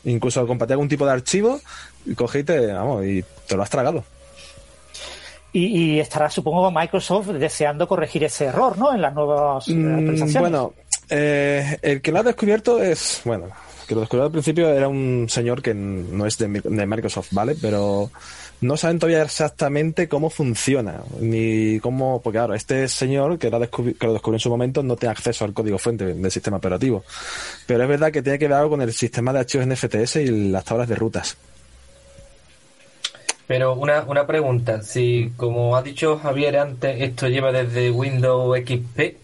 [0.05, 1.61] Incluso compartir algún tipo de archivo,
[2.07, 4.05] y te, vamos, y te lo has tragado.
[5.53, 8.95] Y, estará, supongo, Microsoft deseando corregir ese error, ¿no?
[8.95, 10.41] En las nuevas eh, mm, actualizaciones.
[10.41, 10.75] Bueno,
[11.09, 13.47] eh, el que lo ha descubierto es, bueno,
[13.89, 17.57] que lo descubrió al principio era un señor que no es de, de Microsoft, ¿vale?
[17.61, 18.13] Pero
[18.61, 24.35] no saben todavía exactamente cómo funciona, ni cómo, porque claro, este señor que, lo descubrió
[24.35, 27.05] en su momento no tiene acceso al código fuente del sistema operativo.
[27.67, 30.51] Pero es verdad que tiene que ver algo con el sistema de archivos NFTS y
[30.51, 31.37] las tablas de rutas.
[33.47, 39.17] Pero una, una pregunta, si como ha dicho Javier antes, esto lleva desde Windows XP,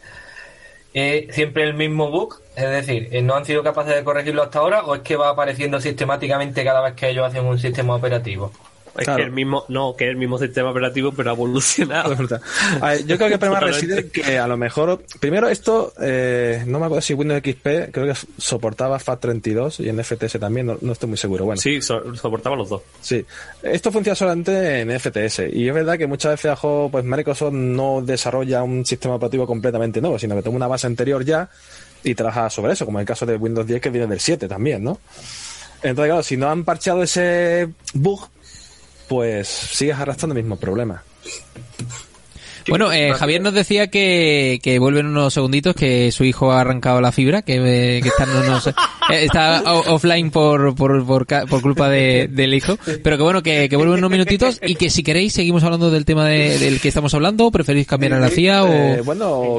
[0.94, 2.40] ¿es siempre el mismo bug?
[2.56, 5.78] Es decir, ¿no han sido capaces de corregirlo hasta ahora o es que va apareciendo
[5.78, 8.50] sistemáticamente cada vez que ellos hacen un sistema operativo?
[8.98, 12.14] Es que el mismo, no, que es el mismo sistema operativo, pero ha evolucionado.
[12.14, 16.86] yo creo que el problema reside que a lo mejor, primero esto, eh, no me
[16.86, 21.18] acuerdo si Windows XP, creo que soportaba FAT32 y en FTS también, no, estoy muy
[21.18, 21.44] seguro.
[21.44, 21.60] Bueno.
[21.60, 22.82] Sí, soportaba los dos.
[23.00, 23.24] Sí.
[23.62, 26.58] Esto funciona solamente en FTS y es verdad que muchas veces
[26.90, 31.24] pues Microsoft no desarrolla un sistema operativo completamente nuevo, sino que toma una base anterior
[31.24, 31.48] ya
[32.02, 34.48] y trabaja sobre eso, como en el caso de Windows 10 que viene del 7
[34.48, 34.98] también, ¿no?
[35.82, 38.28] Entonces, claro, si no han parcheado ese bug,
[39.08, 41.02] pues sigues arrastrando el mismo problema.
[42.68, 47.00] Bueno, eh, Javier nos decía que, que vuelven unos segunditos, que su hijo ha arrancado
[47.00, 48.24] la fibra, que, eh, está,
[49.10, 53.76] eh, está offline por, por, por, culpa de, del hijo, pero que bueno, que, que
[53.76, 57.50] vuelven unos minutitos y que si queréis seguimos hablando del tema del que estamos hablando,
[57.50, 59.04] preferís cambiar a la CIA o...
[59.04, 59.58] bueno,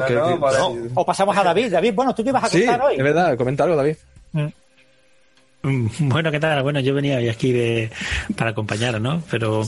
[0.95, 1.72] o, pasamos a David.
[1.72, 2.95] David, bueno, ¿tú qué vas a contar hoy?
[2.98, 3.95] es verdad, comenta algo, David.
[4.34, 4.48] Mm.
[5.99, 6.62] Bueno, ¿qué tal?
[6.64, 7.89] Bueno, yo venía hoy aquí de,
[8.36, 9.22] para acompañar, ¿no?
[9.30, 9.64] Pero,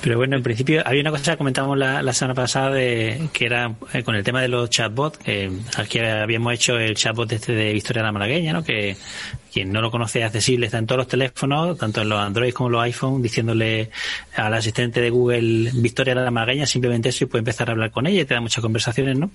[0.00, 3.46] pero bueno, en principio había una cosa que comentábamos la, la semana pasada de, que
[3.46, 7.52] era eh, con el tema de los chatbots, que aquí habíamos hecho el chatbot este
[7.52, 8.64] de Victoria la Malagueña, ¿no?
[8.64, 8.96] Que
[9.52, 12.52] quien no lo conoce es accesible, está en todos los teléfonos, tanto en los Android
[12.52, 13.90] como en los iPhone, diciéndole
[14.34, 18.06] al asistente de Google Victoria la Malagueña, simplemente eso y puede empezar a hablar con
[18.06, 19.30] ella y te da muchas conversaciones, ¿no?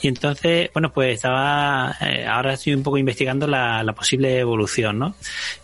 [0.00, 4.98] Y entonces, bueno, pues estaba, eh, ahora estoy un poco investigando la, la posible evolución,
[4.98, 5.14] ¿no?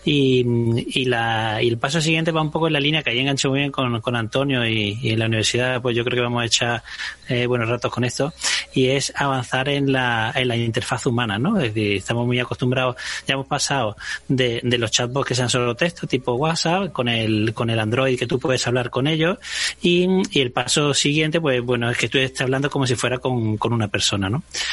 [0.05, 0.45] Y,
[0.87, 3.51] y, la, y el paso siguiente va un poco en la línea que ahí engancho
[3.51, 6.43] muy bien con, con Antonio y, y, en la universidad, pues yo creo que vamos
[6.43, 6.83] a echar
[7.29, 8.33] eh, buenos ratos con esto,
[8.72, 11.61] y es avanzar en la, en la interfaz humana, ¿no?
[11.61, 13.97] Es decir, estamos muy acostumbrados, ya hemos pasado
[14.29, 18.18] de, de los chatbots que sean solo texto, tipo WhatsApp, con el, con el Android
[18.18, 19.39] que tú puedes hablar con ellos,
[19.83, 23.18] y, y el paso siguiente, pues bueno, es que tú estés hablando como si fuera
[23.18, 24.18] con, con una persona.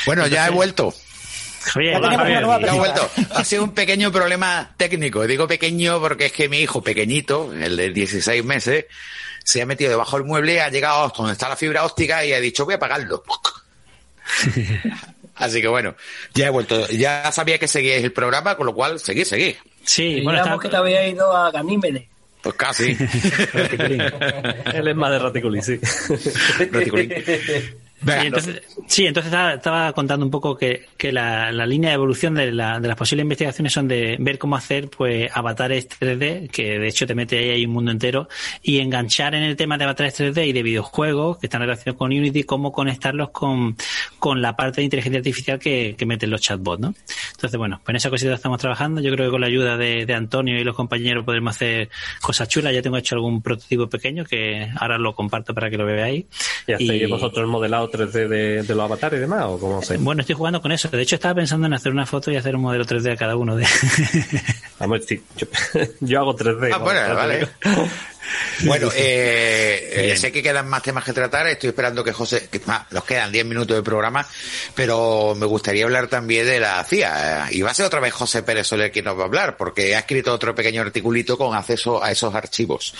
[0.05, 0.93] Bueno, ya he vuelto.
[2.73, 3.09] vuelto.
[3.31, 5.25] Ha sido un pequeño problema técnico.
[5.25, 8.85] Digo pequeño porque es que mi hijo pequeñito, el de 16 meses,
[9.43, 12.39] se ha metido debajo del mueble, ha llegado donde está la fibra óptica y ha
[12.39, 13.23] dicho voy a apagarlo.
[15.35, 15.95] Así que bueno,
[16.33, 16.87] ya he vuelto.
[16.89, 19.55] Ya sabía que seguíais el programa, con lo cual seguí, seguí.
[19.83, 20.57] Sí, bueno, está...
[20.57, 22.05] que te había ido a Ganímedes.
[22.41, 22.95] Pues casi.
[24.73, 25.79] Él es más de Raticulín, sí.
[26.71, 27.13] Raticulín.
[28.05, 32.51] Entonces, sí, entonces estaba, contando un poco que, que la, la, línea de evolución de,
[32.51, 36.87] la, de, las posibles investigaciones son de ver cómo hacer pues avatares 3D, que de
[36.87, 38.27] hecho te mete ahí, ahí un mundo entero,
[38.61, 42.11] y enganchar en el tema de avatares 3D y de videojuegos que están relacionados con
[42.11, 43.75] Unity, cómo conectarlos con,
[44.19, 46.93] con la parte de inteligencia artificial que, que meten los chatbots, ¿no?
[47.31, 49.01] Entonces, bueno, pues en esa cosita estamos trabajando.
[49.01, 51.89] Yo creo que con la ayuda de, de Antonio y los compañeros podremos hacer
[52.21, 52.73] cosas chulas.
[52.73, 56.25] Ya tengo hecho algún prototipo pequeño que ahora lo comparto para que lo veáis.
[56.67, 59.45] ¿Y hacéis vosotros el modelado 3D de, de, los avatares y demás?
[59.45, 59.97] ¿o cómo se...
[59.97, 60.89] Bueno, estoy jugando con eso.
[60.89, 63.35] De hecho, estaba pensando en hacer una foto y hacer un modelo 3D a cada
[63.35, 63.65] uno de.
[64.79, 65.47] Vamos, sí, yo,
[66.01, 66.71] yo, hago 3D.
[66.73, 67.47] Ah, bueno, vale.
[68.63, 71.47] Bueno, eh, eh, sé que quedan más temas que tratar.
[71.47, 74.27] Estoy esperando que José, que, ah, nos quedan 10 minutos de programa,
[74.73, 77.47] pero me gustaría hablar también de la CIA.
[77.51, 79.95] Y va a ser otra vez José Pérez Soler quien nos va a hablar, porque
[79.95, 82.93] ha escrito otro pequeño articulito con acceso a esos archivos.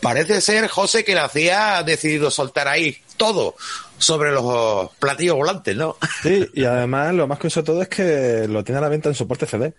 [0.00, 3.56] Parece ser, José, que la CIA ha decidido soltar ahí todo
[3.98, 5.96] sobre los platillos volantes, ¿no?
[6.22, 9.08] Sí, y además lo más curioso de todo es que lo tiene a la venta
[9.08, 9.74] en soporte CD.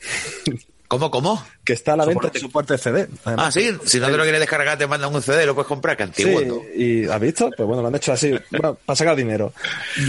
[0.88, 1.42] ¿Cómo, cómo?
[1.64, 3.08] Que está a la venta en soporte CD.
[3.24, 3.46] Además.
[3.48, 5.96] Ah, sí, si no te lo quieres descargar, te mandan un CD, lo puedes comprar,
[5.96, 6.40] que antiguo.
[6.40, 7.50] Sí, y ¿has visto?
[7.56, 9.52] Pues bueno, lo han hecho así, bueno, para sacar dinero.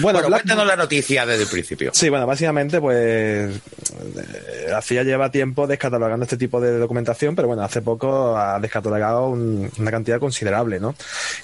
[0.02, 1.92] Bueno, bueno cuéntanos la noticia desde el principio.
[1.94, 3.58] Sí, bueno, básicamente, pues,
[4.76, 9.72] hacía lleva tiempo descatalogando este tipo de documentación, pero bueno, hace poco ha descatalogado un,
[9.78, 10.94] una cantidad considerable, ¿no?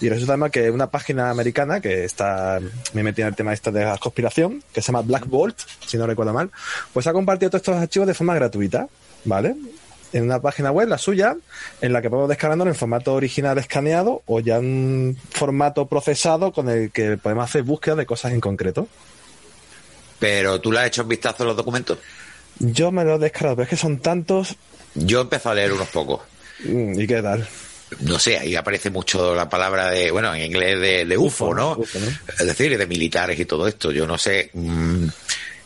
[0.02, 2.60] Y resulta además que una página americana que está,
[2.94, 5.98] me metí en el tema este de la conspiración, que se llama Black Bolt, si
[5.98, 6.52] no recuerdo mal,
[6.94, 8.88] pues ha compartido todos estos archivos de forma gratuita.
[9.26, 9.56] ¿Vale?
[10.14, 11.38] En una página web, la suya,
[11.80, 16.70] en la que podemos descargarlo en formato original escaneado o ya en formato procesado con
[16.70, 18.88] el que podemos hacer búsqueda de cosas en concreto.
[20.20, 21.98] Pero tú le has hecho un vistazo a los documentos.
[22.60, 24.56] Yo me lo he descargado, pero es que son tantos.
[24.94, 26.22] Yo empecé a leer unos pocos.
[26.66, 27.48] Mm, ¿Y qué tal?
[28.00, 31.74] no sé, ahí aparece mucho la palabra de, bueno, en inglés de, de UFO, ¿no?
[31.78, 32.08] UFO, ¿no?
[32.40, 33.92] Es decir, de militares y todo esto.
[33.92, 34.50] Yo no sé.
[34.54, 35.08] Mmm,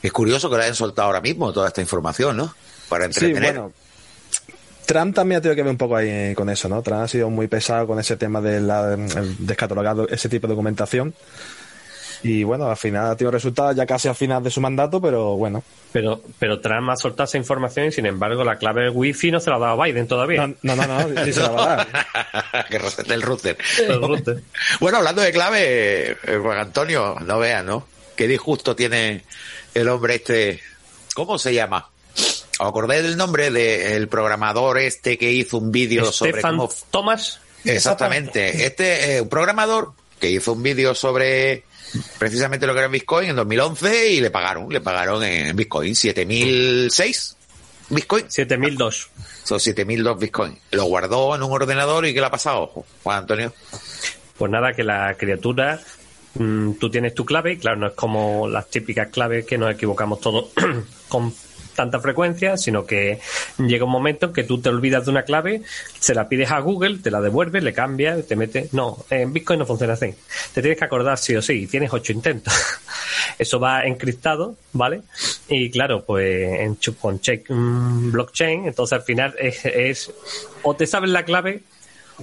[0.02, 2.56] es curioso que lo hayan soltado ahora mismo toda esta información, ¿no?
[2.90, 3.44] Para entretener.
[3.44, 3.74] Sí, bueno.
[4.86, 6.82] Trump también ha tenido que ver un poco ahí con eso, ¿no?
[6.82, 8.96] Trump ha sido muy pesado con ese tema de la,
[9.40, 11.14] descatalogado ese tipo de documentación.
[12.24, 15.36] Y bueno, al final ha tenido resultados ya casi al final de su mandato, pero
[15.36, 15.64] bueno.
[15.92, 19.40] Pero, pero Trump ha soltado esa información y sin embargo la clave del wifi no
[19.40, 20.48] se la ha dado a Biden todavía.
[20.64, 22.68] No, no, no, sí se la va a dar.
[22.70, 23.58] que resete el router.
[23.80, 24.42] el router.
[24.80, 27.88] bueno, hablando de clave, eh, Juan Antonio, no veas, ¿no?
[28.16, 29.24] Qué disgusto tiene
[29.74, 30.62] el hombre este.
[31.14, 31.90] ¿Cómo se llama?
[32.60, 36.70] ¿Os acordáis del nombre del programador este que hizo un vídeo sobre cómo...
[36.92, 37.40] Thomas?
[37.64, 38.66] Exactamente.
[38.66, 41.64] Este, eh, un programador que hizo un vídeo sobre
[42.18, 47.36] precisamente lo que era Bitcoin en 2011 y le pagaron, le pagaron en Bitcoin 7006
[47.90, 48.26] Bitcoin.
[48.30, 49.10] 7002.
[49.44, 50.58] Son 7002 Bitcoin.
[50.72, 53.54] Lo guardó en un ordenador y ¿qué le ha pasado, Juan Antonio?
[54.38, 55.80] Pues nada, que la criatura
[56.36, 60.20] mm, tú tienes tu clave, claro, no es como las típicas claves que nos equivocamos
[60.20, 60.50] todos
[61.08, 61.34] con
[61.76, 63.20] tanta frecuencia, sino que
[63.58, 65.62] llega un momento en que tú te olvidas de una clave,
[66.00, 68.70] se la pides a Google, te la devuelve, le cambia, te mete.
[68.72, 70.14] No, en Bitcoin no funciona así.
[70.54, 72.54] Te tienes que acordar sí o sí, tienes ocho intentos.
[73.38, 75.02] Eso va encriptado, ¿vale?
[75.48, 80.12] Y claro, pues en, con check mm, blockchain, entonces al final es
[80.64, 81.62] o te sabes la clave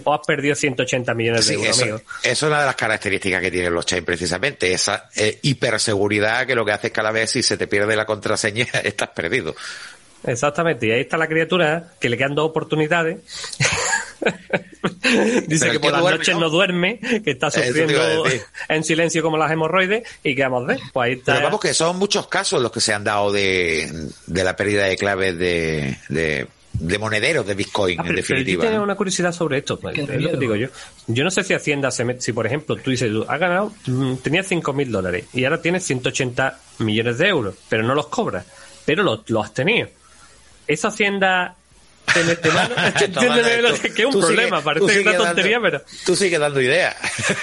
[0.05, 2.01] o has perdido 180 millones de euros, eso, amigo.
[2.23, 6.55] Eso es una de las características que tiene el blockchain, precisamente, esa eh, hiperseguridad que
[6.55, 9.11] lo que hace es que a la vez si se te pierde la contraseña, estás
[9.11, 9.55] perdido.
[10.25, 13.19] Exactamente, y ahí está la criatura que le quedan dos oportunidades.
[15.49, 16.41] Dice que por las duerme, noches ¿no?
[16.43, 18.25] no duerme, que está sufriendo
[18.69, 20.81] en silencio como las hemorroides y que vamos a ver.
[20.93, 21.35] Pues ahí está.
[21.35, 23.91] Pero vamos que son muchos casos los que se han dado de,
[24.27, 26.47] de la pérdida de claves de, de
[26.83, 28.61] de monederos de Bitcoin, ah, pero, en definitiva.
[28.61, 30.69] Pero yo tengo una curiosidad sobre esto, pues, es lo que digo yo.
[31.07, 33.73] Yo no sé si Hacienda se mete, si por ejemplo tú dices, has ganado,
[34.23, 38.45] tenías 5 mil dólares y ahora tienes 180 millones de euros, pero no los cobras,
[38.85, 39.89] pero los lo has tenido.
[40.67, 41.57] Esa Hacienda
[42.13, 45.85] que, es un problema, sigue, parece que es una tontería, dando, pero...
[46.05, 46.97] Tú sigues dando ideas.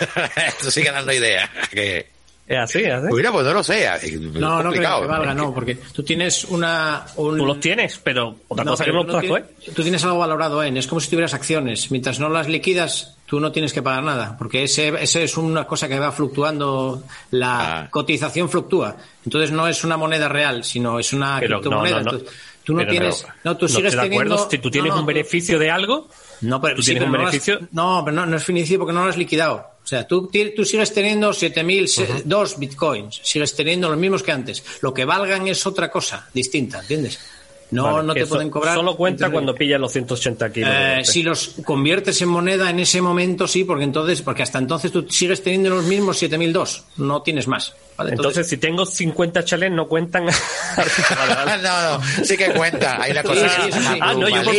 [0.62, 1.50] tú sigues dando ideas.
[1.72, 2.18] Que...
[2.50, 3.14] Es así, es así.
[3.14, 3.88] Mira, pues no lo sé.
[4.18, 7.06] no, no creo que valga, no, porque tú tienes una.
[7.18, 7.38] Un...
[7.38, 9.72] Tú los tienes, pero otra no, cosa pero que no tienes, ¿eh?
[9.76, 10.76] Tú tienes algo valorado en.
[10.76, 11.91] Es como si tuvieras acciones.
[11.91, 15.66] Mientras no las liquidas, tú no tienes que pagar nada, porque ese, ese es una
[15.66, 17.04] cosa que va fluctuando.
[17.30, 17.89] La ah.
[17.91, 18.97] cotización fluctúa.
[19.24, 22.02] Entonces no es una moneda real, sino es una pero, criptomoneda.
[22.02, 22.26] No, no, tú,
[22.64, 23.28] tú no pero tienes.
[23.43, 24.34] No, tú sigues teniendo.
[24.34, 26.10] Acuerdo, si tú tienes un beneficio de algo.
[26.42, 27.60] No, pero, ¿Tú sí, tienes pero un beneficio?
[27.60, 29.72] No, has, no, pero no, no es beneficio porque no lo has liquidado.
[29.84, 34.64] O sea, tú, tú sigues teniendo 7.002 bitcoins, sigues teniendo los mismos que antes.
[34.82, 37.20] Lo que valgan es otra cosa distinta, ¿entiendes?
[37.72, 38.76] No, no te pueden cobrar.
[38.76, 40.72] Solo cuenta cuando pillas los 180 kilos.
[40.74, 44.91] Eh, si los conviertes en moneda en ese momento, sí, porque entonces, porque hasta entonces
[44.91, 47.76] tú sigues teniendo los mismos 7002, no tienes más.
[47.99, 50.26] Entonces, si tengo 50 chalets, no cuentan.
[51.61, 53.01] no, no, sí que cuentan.
[53.01, 53.47] Hay una cosa
[54.01, 54.55] ah, no, yo por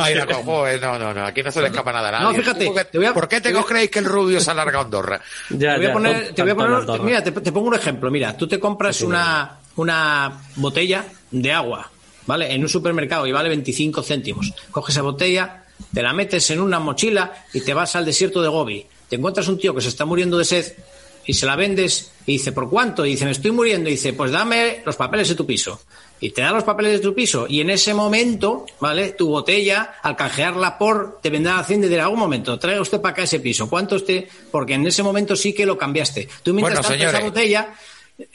[0.00, 2.24] Hay una cosa, no, no, no, aquí no se le escapa nada a nadie.
[2.24, 3.12] No, fíjate.
[3.12, 5.20] ¿Por qué te creéis que el rubio se alarga a Andorra?
[5.50, 8.10] Ya, te voy a poner, te voy a poner, mira, te, te, pongo un ejemplo.
[8.10, 11.90] Mira, tú te compras una, una botella de agua
[12.26, 12.52] ¿vale?
[12.52, 14.52] En un supermercado y vale 25 céntimos.
[14.70, 18.48] Coges esa botella, te la metes en una mochila y te vas al desierto de
[18.48, 18.86] Gobi.
[19.08, 20.72] Te encuentras un tío que se está muriendo de sed
[21.24, 23.04] y se la vendes y dice, ¿por cuánto?
[23.04, 23.88] Y dice, me estoy muriendo.
[23.88, 25.80] Y dice, pues dame los papeles de tu piso.
[26.20, 27.46] Y te da los papeles de tu piso.
[27.48, 29.10] Y en ese momento, ¿vale?
[29.10, 33.00] Tu botella, al canjearla por, te vendrá a Hacienda y dirá, un momento, traiga usted
[33.00, 33.68] para acá ese piso.
[33.68, 34.26] ¿Cuánto usted?
[34.50, 36.28] Porque en ese momento sí que lo cambiaste.
[36.42, 37.74] Tú mientras bueno, esa botella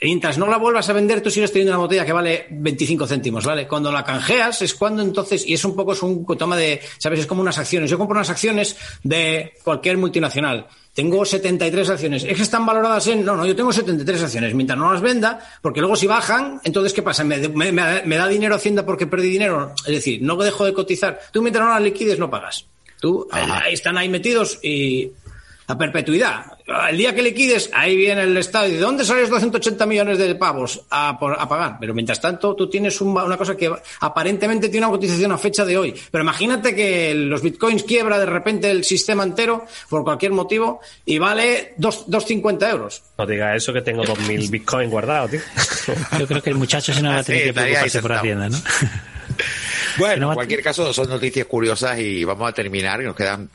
[0.02, 3.44] Mientras no la vuelvas a vender, tú sigues teniendo una botella que vale 25 céntimos,
[3.44, 3.66] ¿vale?
[3.66, 7.20] Cuando la canjeas es cuando entonces, y es un poco es un toma de, ¿sabes?
[7.20, 7.88] Es como unas acciones.
[7.90, 10.66] Yo compro unas acciones de cualquier multinacional.
[10.94, 12.24] Tengo 73 acciones.
[12.24, 13.24] ¿Es que están valoradas en.?
[13.24, 14.52] No, no, yo tengo 73 acciones.
[14.54, 17.22] Mientras no las venda, porque luego si bajan, entonces ¿qué pasa?
[17.22, 19.74] ¿Me, da dinero Hacienda porque perdí dinero?
[19.86, 21.20] Es decir, no dejo de cotizar.
[21.32, 22.66] Tú mientras no las liquides, no pagas.
[23.00, 25.12] Tú, ahí están ahí metidos y
[25.68, 26.57] a perpetuidad.
[26.68, 30.34] El día que liquides, ahí viene el Estado y ¿de dónde sales 280 millones de
[30.34, 31.78] pavos a, a pagar?
[31.80, 35.78] Pero mientras tanto, tú tienes una cosa que aparentemente tiene una cotización a fecha de
[35.78, 35.94] hoy.
[36.10, 41.16] Pero imagínate que los bitcoins quiebra de repente el sistema entero por cualquier motivo y
[41.16, 43.02] vale 2,50 euros.
[43.16, 45.40] No diga eso que tengo 2.000 bitcoins guardados, tío.
[46.18, 48.58] Yo creo que el muchacho se no va a tener que preocuparse por Hacienda, ¿no?
[49.96, 53.48] Bueno, en cualquier caso, son noticias curiosas y vamos a terminar, y nos quedan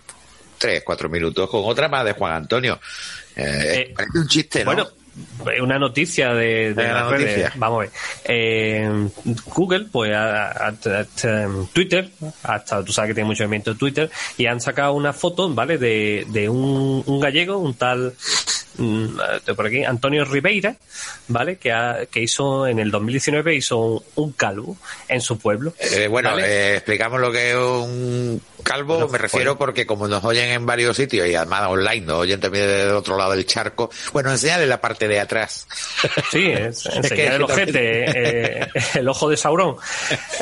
[0.63, 2.79] tres, cuatro minutos con otra más de Juan Antonio.
[3.35, 4.71] Eh, eh parece un chiste, ¿no?
[4.73, 4.87] Bueno,
[5.61, 7.51] una noticia de, de la noticia.
[7.55, 7.91] Vamos a ver.
[8.25, 9.09] Eh,
[9.45, 10.73] Google, pues, a,
[11.73, 12.09] Twitter,
[12.43, 15.77] hasta tú sabes que tiene mucho movimiento en Twitter, y han sacado una foto, ¿vale?
[15.77, 18.13] De, de un, un gallego, un tal
[18.77, 19.17] Mm,
[19.55, 20.75] por aquí, Antonio Ribeira,
[21.27, 21.57] ¿vale?
[21.57, 25.73] Que, que hizo en el 2019 hizo un, calvo en su pueblo.
[25.79, 30.49] Eh, bueno, eh, explicamos lo que es un calvo, me refiero porque como nos oyen
[30.49, 34.31] en varios sitios y además online, nos oyen también del otro lado del charco, bueno,
[34.31, 35.67] enseñale la parte de atrás.
[36.31, 39.75] Sí, es, enseñar el ojete, eh, el ojo de Sauron.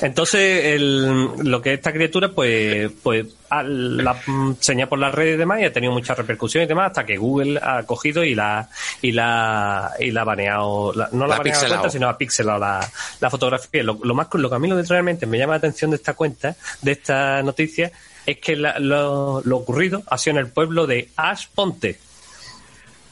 [0.01, 3.25] Entonces, el, lo que esta criatura, pues, pues
[3.59, 4.17] la
[4.59, 7.17] señal por las redes y demás y ha tenido mucha repercusión y demás hasta que
[7.17, 8.69] Google ha cogido y la
[9.01, 12.59] y la y la ha baneado no la, ha baneado la cuenta sino ha pixelado
[12.59, 12.89] la,
[13.19, 15.91] la fotografía lo, lo, más lo que a mí lo realmente me llama la atención
[15.91, 17.91] de esta cuenta de esta noticia
[18.25, 21.99] es que lo, lo ocurrido ha sido en el pueblo de Ash Ponte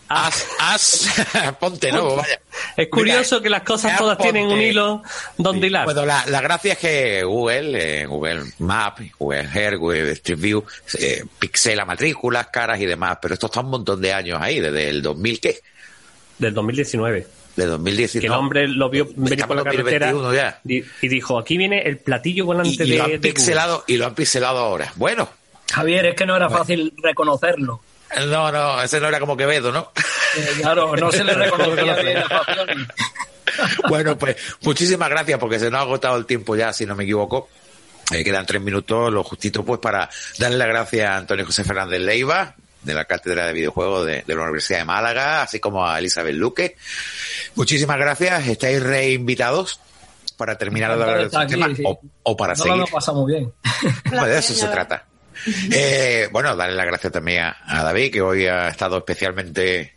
[0.10, 2.42] As, as, ponte nuevo, vaya.
[2.76, 5.04] Es curioso que las cosas todas tienen un hilo
[5.38, 5.86] donde hilar.
[5.86, 10.64] Bueno, la, la, gracia es que Google, eh, Google Maps, Google Earth, Google Street View,
[11.00, 14.90] eh, pixela matrículas, caras y demás, pero esto está un montón de años ahí, desde
[14.90, 15.60] el 2000, ¿qué?
[16.40, 18.22] Del 2019 de 2019.
[18.22, 20.60] Que el hombre lo vio venir por la carretera ya.
[20.66, 24.16] Y, dijo, aquí viene el platillo volante y, y lo han pixelado, Y lo han
[24.16, 24.92] pixelado ahora.
[24.96, 25.30] Bueno.
[25.72, 27.82] Javier, es que no era fácil reconocerlo.
[28.28, 29.92] No, no, ese no era como Quevedo, ¿no?
[30.62, 32.24] Claro, no se le reconocía bien
[33.88, 37.04] Bueno, pues muchísimas gracias porque se nos ha agotado el tiempo ya, si no me
[37.04, 37.50] equivoco.
[38.12, 42.02] Eh, quedan tres minutos, lo justito, pues para darle las gracias a Antonio José Fernández
[42.02, 46.36] Leiva, de la Cátedra de Videojuegos de, la Universidad de Málaga, así como a Elizabeth
[46.36, 46.76] Luque.
[47.56, 49.80] Muchísimas gracias, estáis reinvitados
[50.38, 51.68] para terminar de hablar del tema
[52.24, 52.78] o, para no, seguir.
[52.78, 53.54] No, pasa muy bien.
[54.10, 55.06] Pues de eso se trata.
[55.72, 59.96] Eh, bueno, darle las gracias también a, David, que hoy ha estado especialmente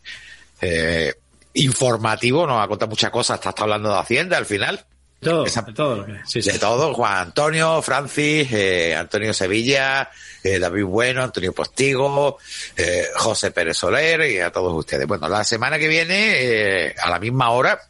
[0.60, 1.14] eh,
[1.54, 4.84] informativo, nos ha contado muchas cosas, hasta está hablando de Hacienda al final.
[5.22, 6.04] Todo, de todo.
[6.04, 10.10] De todo, Juan Antonio, Francis, eh, Antonio Sevilla,
[10.42, 12.38] eh, David Bueno, Antonio Postigo,
[12.76, 15.06] eh, José Pérez Soler y a todos ustedes.
[15.06, 17.80] Bueno, la semana que viene, a la misma hora,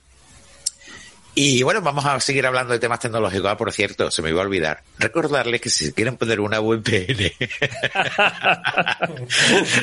[1.35, 3.51] y bueno, vamos a seguir hablando de temas tecnológicos.
[3.51, 4.83] Ah, por cierto, se me iba a olvidar.
[4.99, 7.33] Recordarles que si quieren poner una VPN.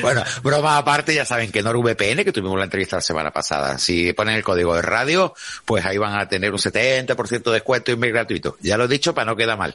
[0.00, 4.12] bueno, broma aparte, ya saben que NordVPN, que tuvimos la entrevista la semana pasada, si
[4.12, 5.34] ponen el código de radio,
[5.64, 8.56] pues ahí van a tener un 70% de descuento y muy gratuito.
[8.60, 9.74] Ya lo he dicho para no quedar mal.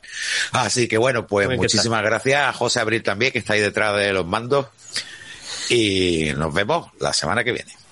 [0.54, 4.14] Así que bueno, pues muchísimas gracias a José Abril también, que está ahí detrás de
[4.14, 4.68] los mandos.
[5.70, 7.85] Y nos vemos la semana que viene.